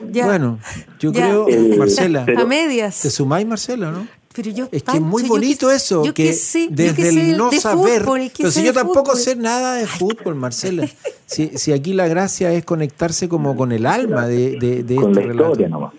Bueno, 0.00 0.58
yo 1.00 1.12
creo, 1.12 1.48
eh, 1.48 1.74
Marcela, 1.76 2.24
a 2.36 2.44
medias. 2.44 3.00
¿Te 3.00 3.10
sumáis, 3.10 3.46
Marcela, 3.46 3.90
no? 3.90 4.06
Pero 4.34 4.50
yo, 4.52 4.68
es 4.70 4.84
que 4.84 4.98
es 4.98 5.02
muy 5.02 5.24
bonito 5.24 5.70
eso, 5.72 6.02
que, 6.14 6.36
desde 6.70 7.08
el 7.08 7.36
no 7.36 7.50
saber, 7.50 8.04
pero 8.36 8.50
si 8.52 8.62
yo 8.62 8.72
tampoco 8.72 9.16
sé 9.16 9.34
nada 9.34 9.74
de 9.74 9.86
fútbol, 9.88 10.36
Marcela. 10.36 10.88
si, 11.26 11.58
si 11.58 11.72
aquí 11.72 11.92
la 11.92 12.06
gracia 12.06 12.52
es 12.52 12.64
conectarse 12.64 13.28
como 13.28 13.56
con 13.56 13.72
el 13.72 13.84
alma 13.84 14.28
de, 14.28 14.56
de, 14.60 14.84
de 14.84 14.94
con 14.94 15.10
este 15.10 15.22
relato. 15.22 15.92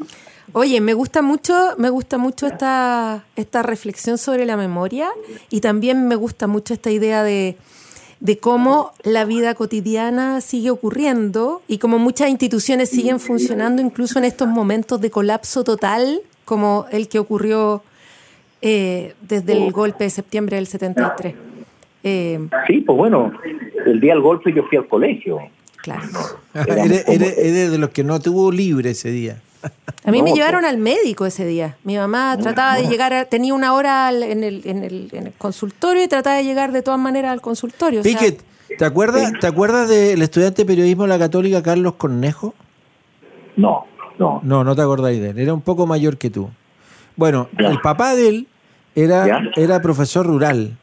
Oye, 0.53 0.79
me 0.79 0.93
gusta 0.93 1.21
mucho, 1.21 1.53
me 1.77 1.89
gusta 1.89 2.17
mucho 2.17 2.47
esta, 2.47 3.25
esta 3.35 3.61
reflexión 3.61 4.17
sobre 4.17 4.45
la 4.45 4.55
memoria 4.55 5.09
y 5.49 5.59
también 5.59 6.07
me 6.07 6.15
gusta 6.15 6.47
mucho 6.47 6.73
esta 6.73 6.91
idea 6.91 7.23
de, 7.23 7.57
cómo 8.39 8.91
la 9.03 9.25
vida 9.25 9.55
cotidiana 9.55 10.41
sigue 10.41 10.69
ocurriendo 10.69 11.61
y 11.67 11.77
cómo 11.77 11.99
muchas 11.99 12.29
instituciones 12.29 12.89
siguen 12.89 13.19
funcionando 13.19 13.81
incluso 13.81 14.19
en 14.19 14.25
estos 14.25 14.47
momentos 14.47 14.99
de 15.01 15.09
colapso 15.09 15.63
total 15.63 16.21
como 16.45 16.85
el 16.91 17.07
que 17.07 17.19
ocurrió 17.19 17.81
eh, 18.61 19.13
desde 19.21 19.53
el 19.53 19.71
golpe 19.71 20.03
de 20.03 20.09
septiembre 20.09 20.57
del 20.57 20.67
73. 20.67 21.33
Eh, 22.03 22.39
sí, 22.67 22.81
pues 22.81 22.97
bueno, 22.97 23.31
el 23.85 23.99
día 23.99 24.13
del 24.13 24.21
golpe 24.21 24.53
yo 24.53 24.63
fui 24.63 24.77
al 24.77 24.87
colegio. 24.87 25.39
Claro. 25.77 26.07
eres 26.53 27.71
de 27.71 27.77
los 27.77 27.89
que 27.91 28.03
no 28.03 28.19
tuvo 28.19 28.51
libre 28.51 28.91
ese 28.91 29.11
día. 29.11 29.41
A 30.05 30.11
mí 30.11 30.23
me 30.23 30.33
llevaron 30.33 30.65
al 30.65 30.77
médico 30.77 31.25
ese 31.25 31.45
día. 31.45 31.77
Mi 31.83 31.97
mamá 31.97 32.37
trataba 32.39 32.75
de 32.75 32.87
llegar, 32.87 33.27
tenía 33.29 33.53
una 33.53 33.73
hora 33.73 34.11
en 34.11 34.43
el, 34.43 34.61
en, 34.65 34.83
el, 34.83 35.33
consultorio 35.37 36.03
y 36.03 36.07
trataba 36.07 36.37
de 36.37 36.43
llegar 36.43 36.71
de 36.71 36.81
todas 36.81 36.99
maneras 36.99 37.31
al 37.31 37.41
consultorio. 37.41 38.01
Piquet, 38.01 38.41
¿te 38.77 38.85
acuerdas, 38.85 39.33
¿te 39.39 39.45
acuerdas 39.45 39.89
del 39.89 40.21
estudiante 40.21 40.63
de 40.63 40.65
periodismo 40.65 41.03
de 41.03 41.09
la 41.09 41.19
Católica 41.19 41.61
Carlos 41.61 41.95
Cornejo? 41.95 42.55
No, 43.55 43.85
no. 44.17 44.39
No, 44.43 44.63
no 44.63 44.75
te 44.75 44.81
acordáis 44.81 45.21
de 45.21 45.31
él. 45.31 45.39
Era 45.39 45.53
un 45.53 45.61
poco 45.61 45.85
mayor 45.85 46.17
que 46.17 46.29
tú. 46.29 46.49
Bueno, 47.15 47.49
el 47.57 47.79
papá 47.81 48.15
de 48.15 48.29
él 48.29 48.47
era, 48.95 49.41
era 49.55 49.81
profesor 49.81 50.25
rural. 50.25 50.77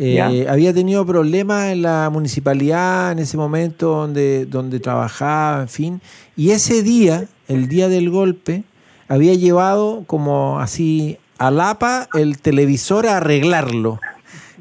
Eh, 0.00 0.46
había 0.48 0.72
tenido 0.72 1.04
problemas 1.04 1.72
en 1.72 1.82
la 1.82 2.08
municipalidad 2.08 3.10
en 3.10 3.18
ese 3.18 3.36
momento 3.36 3.88
donde, 3.88 4.46
donde 4.46 4.78
trabajaba, 4.78 5.62
en 5.62 5.68
fin. 5.68 6.00
Y 6.36 6.50
ese 6.50 6.84
día, 6.84 7.24
el 7.48 7.66
día 7.66 7.88
del 7.88 8.08
golpe, 8.08 8.62
había 9.08 9.34
llevado 9.34 10.04
como 10.06 10.60
así 10.60 11.18
a 11.38 11.50
Lapa 11.50 12.08
el 12.14 12.38
televisor 12.38 13.08
a 13.08 13.16
arreglarlo. 13.16 13.98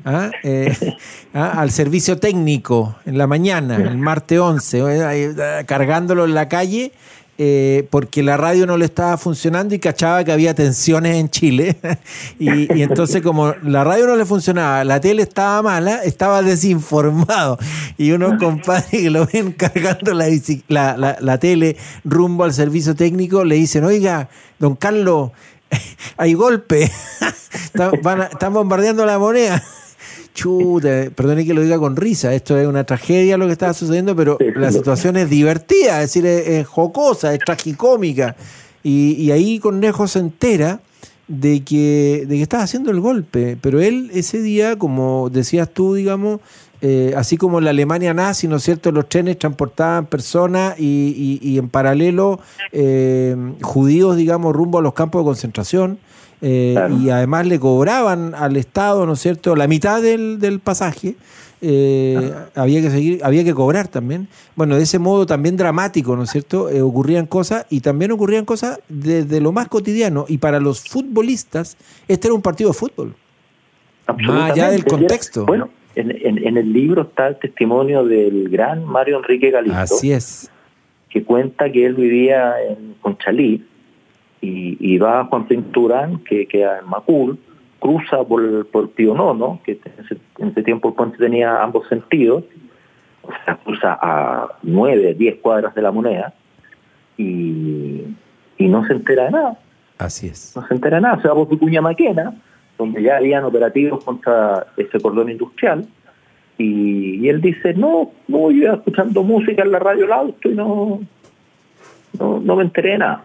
¿ah? 0.05 0.31
Eh, 0.43 0.75
¿ah? 1.35 1.59
al 1.59 1.69
servicio 1.69 2.17
técnico 2.17 2.95
en 3.05 3.19
la 3.19 3.27
mañana, 3.27 3.75
el 3.75 3.97
martes 3.99 4.39
11, 4.39 4.83
eh, 4.87 5.65
cargándolo 5.67 6.25
en 6.25 6.33
la 6.33 6.49
calle 6.49 6.93
eh, 7.39 7.87
porque 7.91 8.23
la 8.23 8.35
radio 8.35 8.65
no 8.65 8.77
le 8.77 8.85
estaba 8.85 9.15
funcionando 9.15 9.75
y 9.75 9.79
cachaba 9.79 10.23
que 10.23 10.31
había 10.31 10.55
tensiones 10.55 11.17
en 11.17 11.29
Chile. 11.29 11.77
y, 12.39 12.81
entonces 12.81 13.21
como 13.21 13.53
la 13.63 13.83
radio 13.83 14.07
no 14.07 14.15
le 14.15 14.25
funcionaba, 14.25 14.83
la 14.83 14.99
tele 14.99 15.21
estaba 15.21 15.61
mala, 15.61 16.03
estaba 16.03 16.41
desinformado. 16.41 17.59
Y 17.97 18.11
unos 18.11 18.39
compadres 18.39 18.89
que 18.89 19.09
lo 19.09 19.27
ven 19.27 19.51
cargando 19.51 20.13
la, 20.13 20.27
la, 20.67 21.17
la, 21.19 21.37
tele 21.37 21.77
rumbo 22.03 22.43
al 22.43 22.53
servicio 22.53 22.95
técnico 22.95 23.43
le 23.43 23.55
dicen, 23.55 23.83
oiga, 23.83 24.29
don 24.57 24.75
Carlos, 24.75 25.31
hay 26.17 26.33
golpe, 26.33 26.91
están 27.73 28.53
bombardeando 28.53 29.05
la 29.05 29.19
moneda. 29.19 29.63
Chuta, 30.37 31.09
perdone 31.15 31.47
que 31.47 31.53
lo 31.55 31.61
diga 31.61 31.79
con 31.79 31.95
risa, 31.95 32.31
esto 32.35 32.55
es 32.59 32.67
una 32.67 32.83
tragedia 32.83 33.37
lo 33.37 33.47
que 33.47 33.53
estaba 33.53 33.73
sucediendo, 33.73 34.15
pero 34.15 34.37
la 34.55 34.71
situación 34.71 35.17
es 35.17 35.31
divertida, 35.31 36.03
es 36.03 36.13
decir, 36.13 36.27
es, 36.27 36.67
jocosa, 36.67 37.33
es 37.33 37.39
tragicómica. 37.39 38.35
Y, 38.83 39.13
y 39.13 39.31
ahí 39.31 39.57
Cornejo 39.57 40.07
se 40.07 40.19
entera 40.19 40.79
de 41.27 41.63
que, 41.63 42.25
de 42.27 42.35
que 42.35 42.43
estaba 42.43 42.61
haciendo 42.61 42.91
el 42.91 42.99
golpe, 42.99 43.57
pero 43.59 43.81
él 43.81 44.11
ese 44.13 44.39
día, 44.39 44.77
como 44.77 45.31
decías 45.31 45.71
tú, 45.71 45.95
digamos, 45.95 46.39
eh, 46.81 47.15
así 47.17 47.37
como 47.37 47.57
en 47.57 47.65
la 47.65 47.71
Alemania 47.71 48.13
nazi, 48.13 48.47
¿no 48.47 48.57
es 48.57 48.63
cierto?, 48.63 48.91
los 48.91 49.09
trenes 49.09 49.39
transportaban 49.39 50.05
personas 50.05 50.79
y, 50.79 51.39
y, 51.41 51.57
en 51.57 51.69
paralelo 51.69 52.39
eh, 52.71 53.35
judíos, 53.63 54.15
digamos, 54.15 54.55
rumbo 54.55 54.77
a 54.77 54.83
los 54.83 54.93
campos 54.93 55.23
de 55.23 55.25
concentración. 55.25 55.97
Eh, 56.41 56.75
y 57.01 57.09
además 57.09 57.47
le 57.47 57.59
cobraban 57.59 58.35
al 58.35 58.57
Estado, 58.57 59.05
¿no 59.05 59.13
es 59.13 59.19
cierto?, 59.19 59.55
la 59.55 59.67
mitad 59.67 60.01
del, 60.01 60.39
del 60.39 60.59
pasaje. 60.59 61.15
Eh, 61.59 62.31
había 62.53 62.81
que 62.81 62.91
seguir, 62.91 63.19
había 63.23 63.43
que 63.43 63.53
cobrar 63.53 63.87
también. 63.87 64.27
Bueno, 64.55 64.75
de 64.75 64.83
ese 64.83 64.99
modo 64.99 65.25
también 65.25 65.57
dramático, 65.57 66.15
¿no 66.15 66.23
es 66.23 66.29
cierto? 66.29 66.69
Eh, 66.69 66.81
ocurrían 66.81 67.25
cosas 67.25 67.65
y 67.69 67.81
también 67.81 68.11
ocurrían 68.11 68.45
cosas 68.45 68.79
desde 68.87 69.41
lo 69.41 69.51
más 69.51 69.67
cotidiano. 69.67 70.25
Y 70.27 70.37
para 70.37 70.59
los 70.59 70.81
futbolistas, 70.81 71.77
este 72.07 72.27
era 72.27 72.35
un 72.35 72.41
partido 72.41 72.69
de 72.69 72.73
fútbol. 72.75 73.15
Más 74.25 74.51
allá 74.51 74.69
del 74.69 74.85
contexto. 74.85 75.45
Bueno, 75.45 75.69
en, 75.95 76.11
en, 76.11 76.57
el 76.57 76.71
libro 76.71 77.01
está 77.01 77.27
el 77.27 77.39
testimonio 77.39 78.05
del 78.05 78.49
gran 78.49 78.85
Mario 78.85 79.17
Enrique 79.17 79.49
Galindo. 79.49 79.77
Así 79.77 80.11
es. 80.11 80.49
Que 81.09 81.23
cuenta 81.23 81.71
que 81.71 81.85
él 81.85 81.95
vivía 81.95 82.53
en 82.69 82.95
Conchalí 83.01 83.65
y, 84.41 84.97
va 84.97 85.25
Juan 85.25 85.47
Pinturán, 85.47 86.19
que 86.19 86.47
queda 86.47 86.79
en 86.79 86.87
Macul, 86.87 87.37
cruza 87.79 88.23
por, 88.23 88.67
por 88.67 88.91
Pío 88.91 89.13
Nono, 89.13 89.59
que 89.63 89.79
en 90.39 90.49
ese, 90.49 90.63
tiempo 90.63 90.89
el 90.89 90.95
puente 90.95 91.17
tenía 91.17 91.61
ambos 91.61 91.87
sentidos, 91.87 92.43
o 93.23 93.29
sea, 93.43 93.55
cruza 93.57 93.97
a 94.01 94.47
nueve, 94.63 95.15
diez 95.15 95.37
cuadras 95.37 95.73
de 95.75 95.81
la 95.81 95.91
moneda, 95.91 96.33
y, 97.17 98.03
no 98.59 98.85
se 98.85 98.93
entera 98.93 99.25
de 99.25 99.31
nada. 99.31 99.59
Así 99.97 100.27
es. 100.27 100.53
No 100.55 100.67
se 100.67 100.73
entera 100.73 100.97
de 100.97 101.01
nada, 101.01 101.21
se 101.21 101.27
va 101.27 101.35
por 101.35 101.49
Vicuña 101.49 101.81
Maquena, 101.81 102.35
donde 102.77 103.01
ya 103.01 103.17
habían 103.17 103.43
operativos 103.43 104.03
contra 104.03 104.67
ese 104.77 104.99
cordón 104.99 105.29
industrial, 105.31 105.87
y, 106.57 107.27
él 107.27 107.41
dice, 107.41 107.73
no, 107.73 108.11
no, 108.27 108.51
yo 108.51 108.63
iba 108.63 108.73
escuchando 108.73 109.23
música 109.23 109.63
en 109.63 109.71
la 109.71 109.79
radio 109.79 110.05
al 110.05 110.11
auto 110.11 110.49
y 110.49 110.55
no, 110.55 110.99
no, 112.19 112.39
no 112.39 112.55
me 112.55 112.63
enteré 112.63 112.91
de 112.91 112.97
nada 112.99 113.23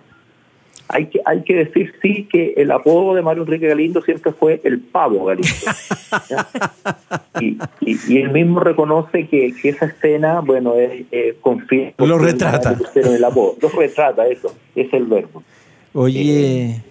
hay 0.93 1.07
que, 1.07 1.21
hay 1.25 1.43
que 1.43 1.55
decir 1.55 1.93
sí 2.03 2.29
que 2.31 2.55
el 2.57 2.71
apodo 2.71 3.15
de 3.15 3.23
Mario 3.23 3.43
Enrique 3.43 3.67
Galindo 3.67 4.03
siempre 4.03 4.33
fue 4.33 4.61
el 4.63 4.81
pavo 4.81 5.25
Galindo. 5.25 5.49
y, 7.41 7.59
y, 7.81 8.19
él 8.19 8.31
mismo 8.31 8.61
reconoce 8.61 9.27
que, 9.27 9.55
esa 9.65 9.87
escena, 9.87 10.41
bueno, 10.41 10.75
es 10.77 11.07
eh, 11.11 11.37
Lo 11.99 12.19
retrata. 12.19 12.77
El 12.95 13.25
apodo. 13.25 13.57
Lo 13.61 13.69
retrata, 13.71 14.27
eso, 14.27 14.55
es 14.75 14.93
el 14.93 15.07
verbo. 15.07 15.43
Oye, 15.95 16.23
eh, 16.23 16.83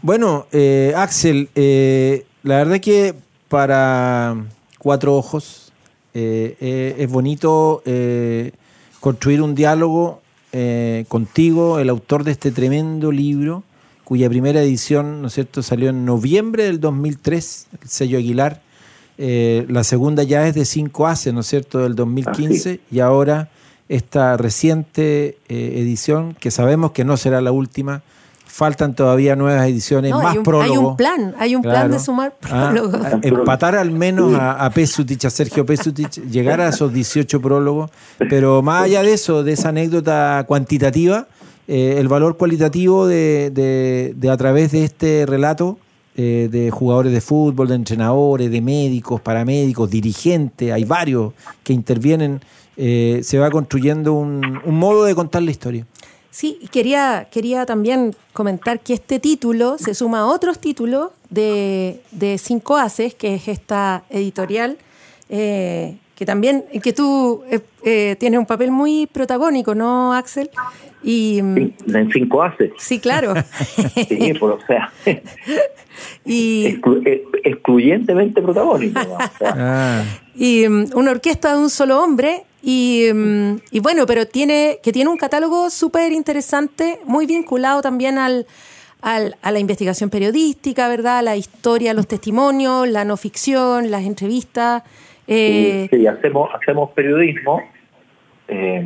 bueno, 0.00 0.46
eh, 0.52 0.94
Axel, 0.96 1.50
eh, 1.54 2.24
la 2.42 2.56
verdad 2.56 2.80
que 2.80 3.14
para 3.48 4.36
cuatro 4.78 5.14
ojos 5.14 5.72
es 6.14 7.10
bonito 7.10 7.82
construir 9.00 9.40
un 9.42 9.54
diálogo 9.54 10.21
eh, 10.52 11.04
contigo, 11.08 11.78
el 11.78 11.88
autor 11.88 12.24
de 12.24 12.32
este 12.32 12.50
tremendo 12.50 13.10
libro, 13.10 13.64
cuya 14.04 14.28
primera 14.28 14.62
edición, 14.62 15.22
¿no 15.22 15.28
es 15.28 15.34
cierto?, 15.34 15.62
salió 15.62 15.90
en 15.90 16.04
noviembre 16.04 16.64
del 16.64 16.80
2003, 16.80 17.66
el 17.82 17.88
sello 17.88 18.18
Aguilar. 18.18 18.60
Eh, 19.18 19.66
la 19.68 19.84
segunda 19.84 20.22
ya 20.22 20.46
es 20.46 20.54
de 20.54 20.64
5 20.64 21.06
hace, 21.06 21.32
¿no 21.32 21.40
es 21.40 21.46
cierto?, 21.46 21.78
del 21.78 21.94
2015, 21.94 22.80
y 22.90 23.00
ahora 23.00 23.50
esta 23.88 24.36
reciente 24.36 25.38
eh, 25.48 25.74
edición, 25.76 26.34
que 26.38 26.50
sabemos 26.50 26.92
que 26.92 27.04
no 27.04 27.16
será 27.16 27.40
la 27.40 27.52
última, 27.52 28.02
faltan 28.54 28.94
todavía 28.94 29.34
nuevas 29.34 29.66
ediciones, 29.66 30.10
No, 30.10 30.18
más 30.20 30.32
hay, 30.32 30.38
un, 30.38 30.44
prólogos. 30.44 30.70
hay 30.70 30.76
un 30.76 30.96
plan, 30.96 31.34
hay 31.38 31.56
un 31.56 31.62
plan 31.62 31.90
de 31.90 31.98
sumar 31.98 32.34
Ah, 32.50 32.70
prólogos. 32.70 33.00
empatar 33.22 33.74
al 33.76 33.90
menos 33.92 34.34
a, 34.34 34.64
a 34.64 34.70
Pesutich, 34.70 35.24
a 35.24 35.30
Sergio 35.30 35.64
Pesutich, 35.64 36.20
llegar 36.30 36.60
a 36.60 36.68
esos 36.68 36.92
18 36.92 37.40
prólogos, 37.40 37.90
pero 38.28 38.60
más 38.60 38.84
allá 38.84 39.02
de 39.02 39.14
eso, 39.14 39.42
de 39.42 39.52
esa 39.54 39.70
anécdota 39.70 40.44
cuantitativa, 40.46 41.28
eh, 41.66 41.94
el 41.98 42.08
valor 42.08 42.36
cualitativo 42.36 43.06
de, 43.06 43.50
de- 43.54 44.12
de 44.16 44.30
a 44.30 44.36
través 44.36 44.72
de 44.72 44.84
este 44.84 45.24
relato 45.26 45.78
eh, 46.14 46.48
de 46.52 46.70
jugadores 46.70 47.10
de 47.10 47.22
fútbol, 47.22 47.68
de 47.68 47.76
entrenadores, 47.76 48.50
de 48.50 48.60
médicos, 48.60 49.18
paramédicos, 49.22 49.88
dirigentes, 49.88 50.70
hay 50.72 50.84
varios 50.84 51.32
que 51.64 51.72
intervienen, 51.72 52.42
eh, 52.76 53.20
se 53.22 53.38
va 53.38 53.50
construyendo 53.50 54.12
un, 54.12 54.60
un 54.62 54.78
modo 54.78 55.04
de 55.04 55.14
contar 55.14 55.42
la 55.42 55.50
historia. 55.52 55.86
Sí, 56.32 56.58
quería, 56.72 57.28
quería 57.30 57.66
también 57.66 58.16
comentar 58.32 58.80
que 58.80 58.94
este 58.94 59.20
título 59.20 59.76
se 59.76 59.94
suma 59.94 60.20
a 60.20 60.26
otros 60.26 60.58
títulos 60.58 61.10
de, 61.28 62.00
de 62.10 62.38
Cinco 62.38 62.78
Haces, 62.78 63.14
que 63.14 63.34
es 63.34 63.48
esta 63.48 64.04
editorial, 64.08 64.78
eh, 65.28 65.98
que 66.14 66.26
también, 66.26 66.64
que 66.82 66.92
tú 66.92 67.42
eh, 67.50 67.60
eh, 67.84 68.16
tienes 68.20 68.38
un 68.38 68.46
papel 68.46 68.70
muy 68.70 69.06
protagónico, 69.06 69.74
¿no, 69.74 70.12
Axel? 70.14 70.50
Y 71.02 71.40
mm, 71.42 71.54
Sí, 71.56 71.74
En 71.94 72.12
cinco 72.12 72.42
haces. 72.42 72.70
sí, 72.78 72.98
claro. 73.00 73.34
Sí, 74.08 74.32
pues, 74.38 74.42
o 74.54 74.58
sea, 74.66 74.92
y, 76.24 76.66
exclu- 76.66 77.02
eh, 77.06 77.24
excluyentemente 77.44 78.40
protagónico. 78.42 79.00
¿no? 79.02 79.14
O 79.14 79.18
sea, 79.38 79.54
Ah, 79.56 80.04
y 80.34 80.66
mm, 80.68 80.90
una 80.94 81.10
orquesta 81.10 81.52
de 81.54 81.58
un 81.58 81.70
solo 81.70 82.02
hombre 82.02 82.44
y, 82.62 83.06
mm, 83.12 83.56
y 83.72 83.80
bueno, 83.80 84.06
pero 84.06 84.26
tiene 84.26 84.78
que 84.82 84.92
tiene 84.92 85.10
un 85.10 85.16
catálogo 85.16 85.70
súper 85.70 86.12
interesante, 86.12 87.00
muy 87.04 87.26
vinculado 87.26 87.82
también 87.82 88.18
al, 88.18 88.46
al- 89.00 89.36
a 89.42 89.50
la 89.50 89.58
investigación 89.58 90.10
periodística, 90.10 90.88
¿verdad? 90.88 91.22
La 91.24 91.36
historia, 91.36 91.94
los 91.94 92.06
testimonios, 92.06 92.88
la 92.88 93.04
no 93.04 93.16
ficción, 93.16 93.90
las 93.90 94.04
entrevistas. 94.04 94.82
Eh, 95.32 95.88
sí, 95.90 95.96
sí, 95.98 96.06
hacemos, 96.06 96.50
hacemos 96.54 96.90
periodismo, 96.90 97.62
eh, 98.48 98.84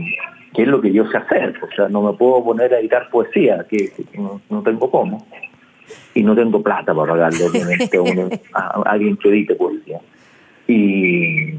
que 0.54 0.62
es 0.62 0.68
lo 0.68 0.80
que 0.80 0.92
yo 0.92 1.06
sé 1.10 1.16
hacer. 1.18 1.54
O 1.62 1.74
sea, 1.74 1.88
no 1.88 2.02
me 2.02 2.12
puedo 2.16 2.42
poner 2.44 2.72
a 2.74 2.80
editar 2.80 3.08
poesía, 3.10 3.64
que, 3.68 3.90
que 3.92 4.18
no, 4.18 4.40
no 4.50 4.62
tengo 4.62 4.90
cómo. 4.90 5.26
Y 6.14 6.22
no 6.22 6.34
tengo 6.34 6.62
plata 6.62 6.94
para 6.94 7.12
pagarle, 7.12 7.44
obviamente, 7.50 7.96
a, 7.96 8.02
uno- 8.02 8.28
a- 8.54 8.80
a 8.80 8.92
alguien 8.92 9.16
que 9.16 9.28
edite 9.28 9.54
poesía. 9.54 10.00
Y 10.66 11.54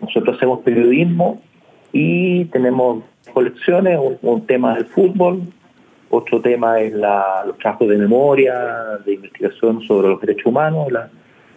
nosotros 0.00 0.36
hacemos 0.36 0.60
periodismo 0.60 1.40
y 1.92 2.44
tenemos 2.46 3.04
colecciones, 3.32 3.98
un, 3.98 4.18
un 4.22 4.46
tema 4.46 4.74
del 4.74 4.86
fútbol, 4.86 5.42
otro 6.10 6.40
tema 6.40 6.80
es 6.80 6.92
la, 6.92 7.44
los 7.46 7.56
trabajos 7.58 7.88
de 7.88 7.96
memoria, 7.96 8.54
de 9.04 9.14
investigación 9.14 9.80
sobre 9.82 10.08
los 10.08 10.20
derechos 10.20 10.46
humanos, 10.46 10.92
la- 10.92 11.08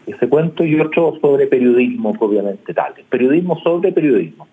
ese 0.08 0.28
cuento, 0.30 0.64
y 0.64 0.80
otro 0.80 1.18
sobre 1.22 1.48
periodismo 1.48 2.14
propiamente 2.14 2.74
tal. 2.74 2.94
Periodismo 3.10 3.60
sobre 3.62 3.92
periodismo. 3.92 4.48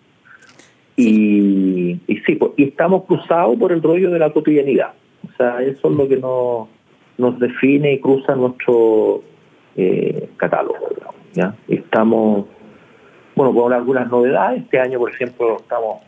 Y, 0.97 2.01
y 2.07 2.17
sí, 2.27 2.37
pues, 2.37 2.53
y 2.57 2.65
estamos 2.65 3.05
cruzados 3.05 3.57
por 3.59 3.73
el 3.73 3.83
rollo 3.83 4.11
de 4.11 4.19
la 4.19 4.31
cotidianidad. 4.33 4.93
O 5.27 5.37
sea, 5.37 5.61
eso 5.63 5.91
es 5.91 5.97
lo 5.97 6.09
que 6.09 6.17
nos, 6.19 6.69
nos 7.19 7.39
define 7.39 7.95
y 7.95 8.01
cruza 8.01 8.35
nuestro 8.37 9.23
eh, 9.77 10.29
catálogo. 10.37 10.89
¿ya? 11.33 11.55
Estamos, 11.69 12.47
bueno, 13.35 13.53
con 13.55 13.73
algunas 13.73 14.09
novedades. 14.11 14.63
Este 14.63 14.79
año, 14.79 14.99
por 14.99 15.11
ejemplo, 15.11 15.57
estamos 15.61 15.99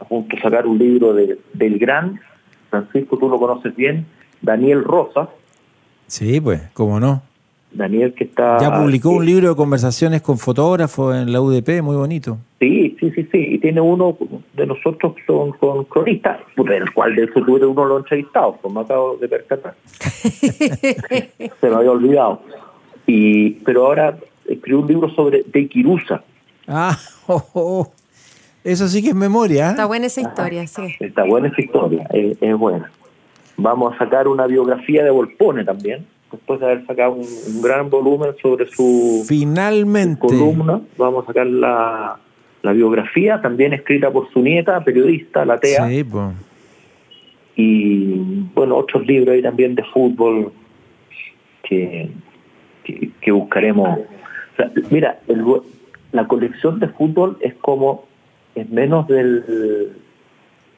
a 0.00 0.04
punto 0.04 0.36
de 0.36 0.42
sacar 0.42 0.66
un 0.66 0.78
libro 0.78 1.12
de- 1.14 1.38
del 1.52 1.78
gran, 1.78 2.20
Francisco, 2.70 3.16
tú 3.18 3.28
lo 3.28 3.38
conoces 3.38 3.74
bien, 3.76 4.06
Daniel 4.42 4.82
Rosas. 4.84 5.28
sí, 6.06 6.40
pues, 6.40 6.60
cómo 6.72 6.98
no. 7.00 7.22
Daniel 7.74 8.14
que 8.14 8.24
está... 8.24 8.58
Ya 8.60 8.72
publicó 8.74 9.10
un 9.10 9.26
libro 9.26 9.48
de 9.48 9.56
conversaciones 9.56 10.22
con 10.22 10.38
fotógrafos 10.38 11.14
en 11.14 11.32
la 11.32 11.40
UDP, 11.40 11.82
muy 11.82 11.96
bonito. 11.96 12.38
Sí, 12.60 12.96
sí, 12.98 13.10
sí, 13.10 13.28
sí. 13.30 13.46
Y 13.50 13.58
tiene 13.58 13.80
uno 13.80 14.16
de 14.54 14.66
nosotros 14.66 15.14
que 15.14 15.24
son 15.26 15.52
con 15.52 15.84
cronistas, 15.84 16.40
del 16.56 16.92
cual 16.92 17.14
del 17.14 17.30
futuro 17.32 17.70
uno 17.70 17.84
lo 17.84 17.96
ha 17.96 17.98
entrevistado, 17.98 18.58
pues 18.60 18.72
me 18.72 18.80
acabo 18.80 19.16
de 19.16 19.28
percatar. 19.28 19.74
Se 20.00 21.68
me 21.68 21.74
había 21.74 21.90
olvidado. 21.90 22.40
Y, 23.06 23.50
pero 23.64 23.86
ahora 23.86 24.16
escribió 24.46 24.80
un 24.80 24.88
libro 24.88 25.10
sobre 25.10 25.42
De 25.42 25.60
Iquirusa. 25.60 26.22
Ah, 26.66 26.98
oh, 27.26 27.44
oh. 27.52 27.92
eso 28.62 28.88
sí 28.88 29.02
que 29.02 29.08
es 29.08 29.14
memoria. 29.14 29.68
¿eh? 29.68 29.70
está 29.70 29.86
buena 29.86 30.06
esa 30.06 30.20
historia, 30.20 30.66
sí. 30.66 30.96
Está 31.00 31.24
buena 31.24 31.48
esa 31.48 31.60
historia, 31.60 32.06
es, 32.12 32.38
es 32.40 32.56
buena. 32.56 32.90
Vamos 33.56 33.94
a 33.94 33.98
sacar 33.98 34.26
una 34.26 34.46
biografía 34.46 35.04
de 35.04 35.10
Volpone 35.10 35.64
también, 35.64 36.06
después 36.32 36.60
de 36.60 36.66
haber 36.66 36.86
sacado 36.86 37.12
un, 37.12 37.20
un 37.26 37.62
gran 37.62 37.88
volumen 37.90 38.30
sobre 38.42 38.66
su 38.70 39.24
Finalmente. 39.26 40.20
columna. 40.20 40.80
Vamos 40.98 41.24
a 41.24 41.26
sacar 41.28 41.46
la, 41.46 42.18
la 42.62 42.72
biografía, 42.72 43.40
también 43.40 43.72
escrita 43.72 44.10
por 44.10 44.30
su 44.32 44.40
nieta, 44.42 44.82
periodista, 44.84 45.44
la 45.44 45.58
TEA. 45.58 45.88
Sí, 45.88 46.04
y 47.56 48.14
bueno, 48.54 48.76
otros 48.76 49.06
libros 49.06 49.34
ahí 49.34 49.42
también 49.42 49.74
de 49.74 49.84
fútbol 49.84 50.52
que, 51.62 52.10
que, 52.82 53.10
que 53.20 53.30
buscaremos. 53.30 53.98
O 53.98 54.56
sea, 54.56 54.70
mira, 54.90 55.20
el- 55.28 55.44
la 56.12 56.26
colección 56.28 56.78
de 56.80 56.88
fútbol 56.88 57.36
es 57.40 57.54
como, 57.54 58.04
es 58.54 58.68
menos 58.70 59.06
del, 59.08 59.92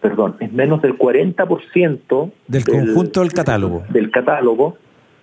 perdón, 0.01 0.37
es 0.41 0.51
menos 0.53 0.81
del 0.81 0.97
40% 0.99 2.31
Del 2.49 2.65
conjunto 2.65 3.21
del 3.21 3.33
catálogo. 3.35 3.85
del 3.91 4.11
catálogo, 4.11 4.77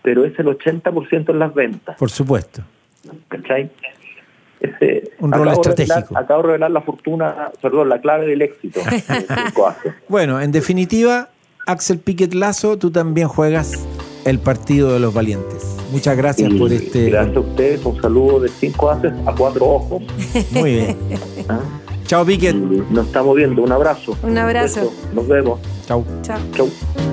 pero 0.03 0.25
es 0.25 0.37
el 0.37 0.45
80% 0.47 1.29
en 1.31 1.39
las 1.39 1.53
ventas, 1.55 1.95
Por 1.97 2.11
supuesto. 2.11 2.61
¿cachai? 3.29 3.71
Ese, 4.59 5.11
Un 5.19 5.31
rol 5.31 5.41
revelar- 5.47 5.53
estratégico. 5.55 6.17
acabo 6.17 6.41
de 6.43 6.47
revelar 6.47 6.71
la 6.71 6.81
fortuna, 6.81 7.51
perdón, 7.61 7.89
la 7.89 7.99
clave 7.99 8.27
del 8.27 8.41
éxito. 8.43 8.79
de 8.79 9.01
Cinco 9.01 9.67
Haces. 9.67 9.93
Bueno, 10.07 10.39
en 10.39 10.51
definitiva, 10.53 11.29
Axel 11.65 11.99
Piquet 11.99 12.33
Lazo, 12.33 12.77
tú 12.77 12.91
también 12.91 13.27
juegas 13.27 13.85
el 14.25 14.39
partido 14.39 14.93
de 14.93 14.99
los 14.99 15.13
valientes. 15.13 15.65
Muchas 15.91 16.15
gracias 16.15 16.49
Y 16.51 16.57
por 16.57 16.71
este. 16.71 17.09
Gracias 17.09 17.35
a 17.35 17.39
ustedes, 17.41 17.85
un 17.85 18.01
saludo 18.01 18.39
de 18.39 18.49
cinco 18.49 18.89
haces 18.89 19.11
a 19.25 19.33
cuatro 19.35 19.65
ojos. 19.65 20.01
Muy 20.51 20.71
bien. 20.75 20.97
¿ah? 21.49 21.59
Chao, 22.05 22.25
Piquet. 22.25 22.55
nos 22.55 23.07
estamos 23.07 23.35
viendo, 23.35 23.63
un 23.63 23.71
abrazo. 23.71 24.15
Un 24.23 24.37
abrazo. 24.37 24.93
Nos 25.13 25.27
vemos. 25.27 25.59
Chao. 25.85 26.05
Chao. 26.21 26.39
Chau. 26.53 27.12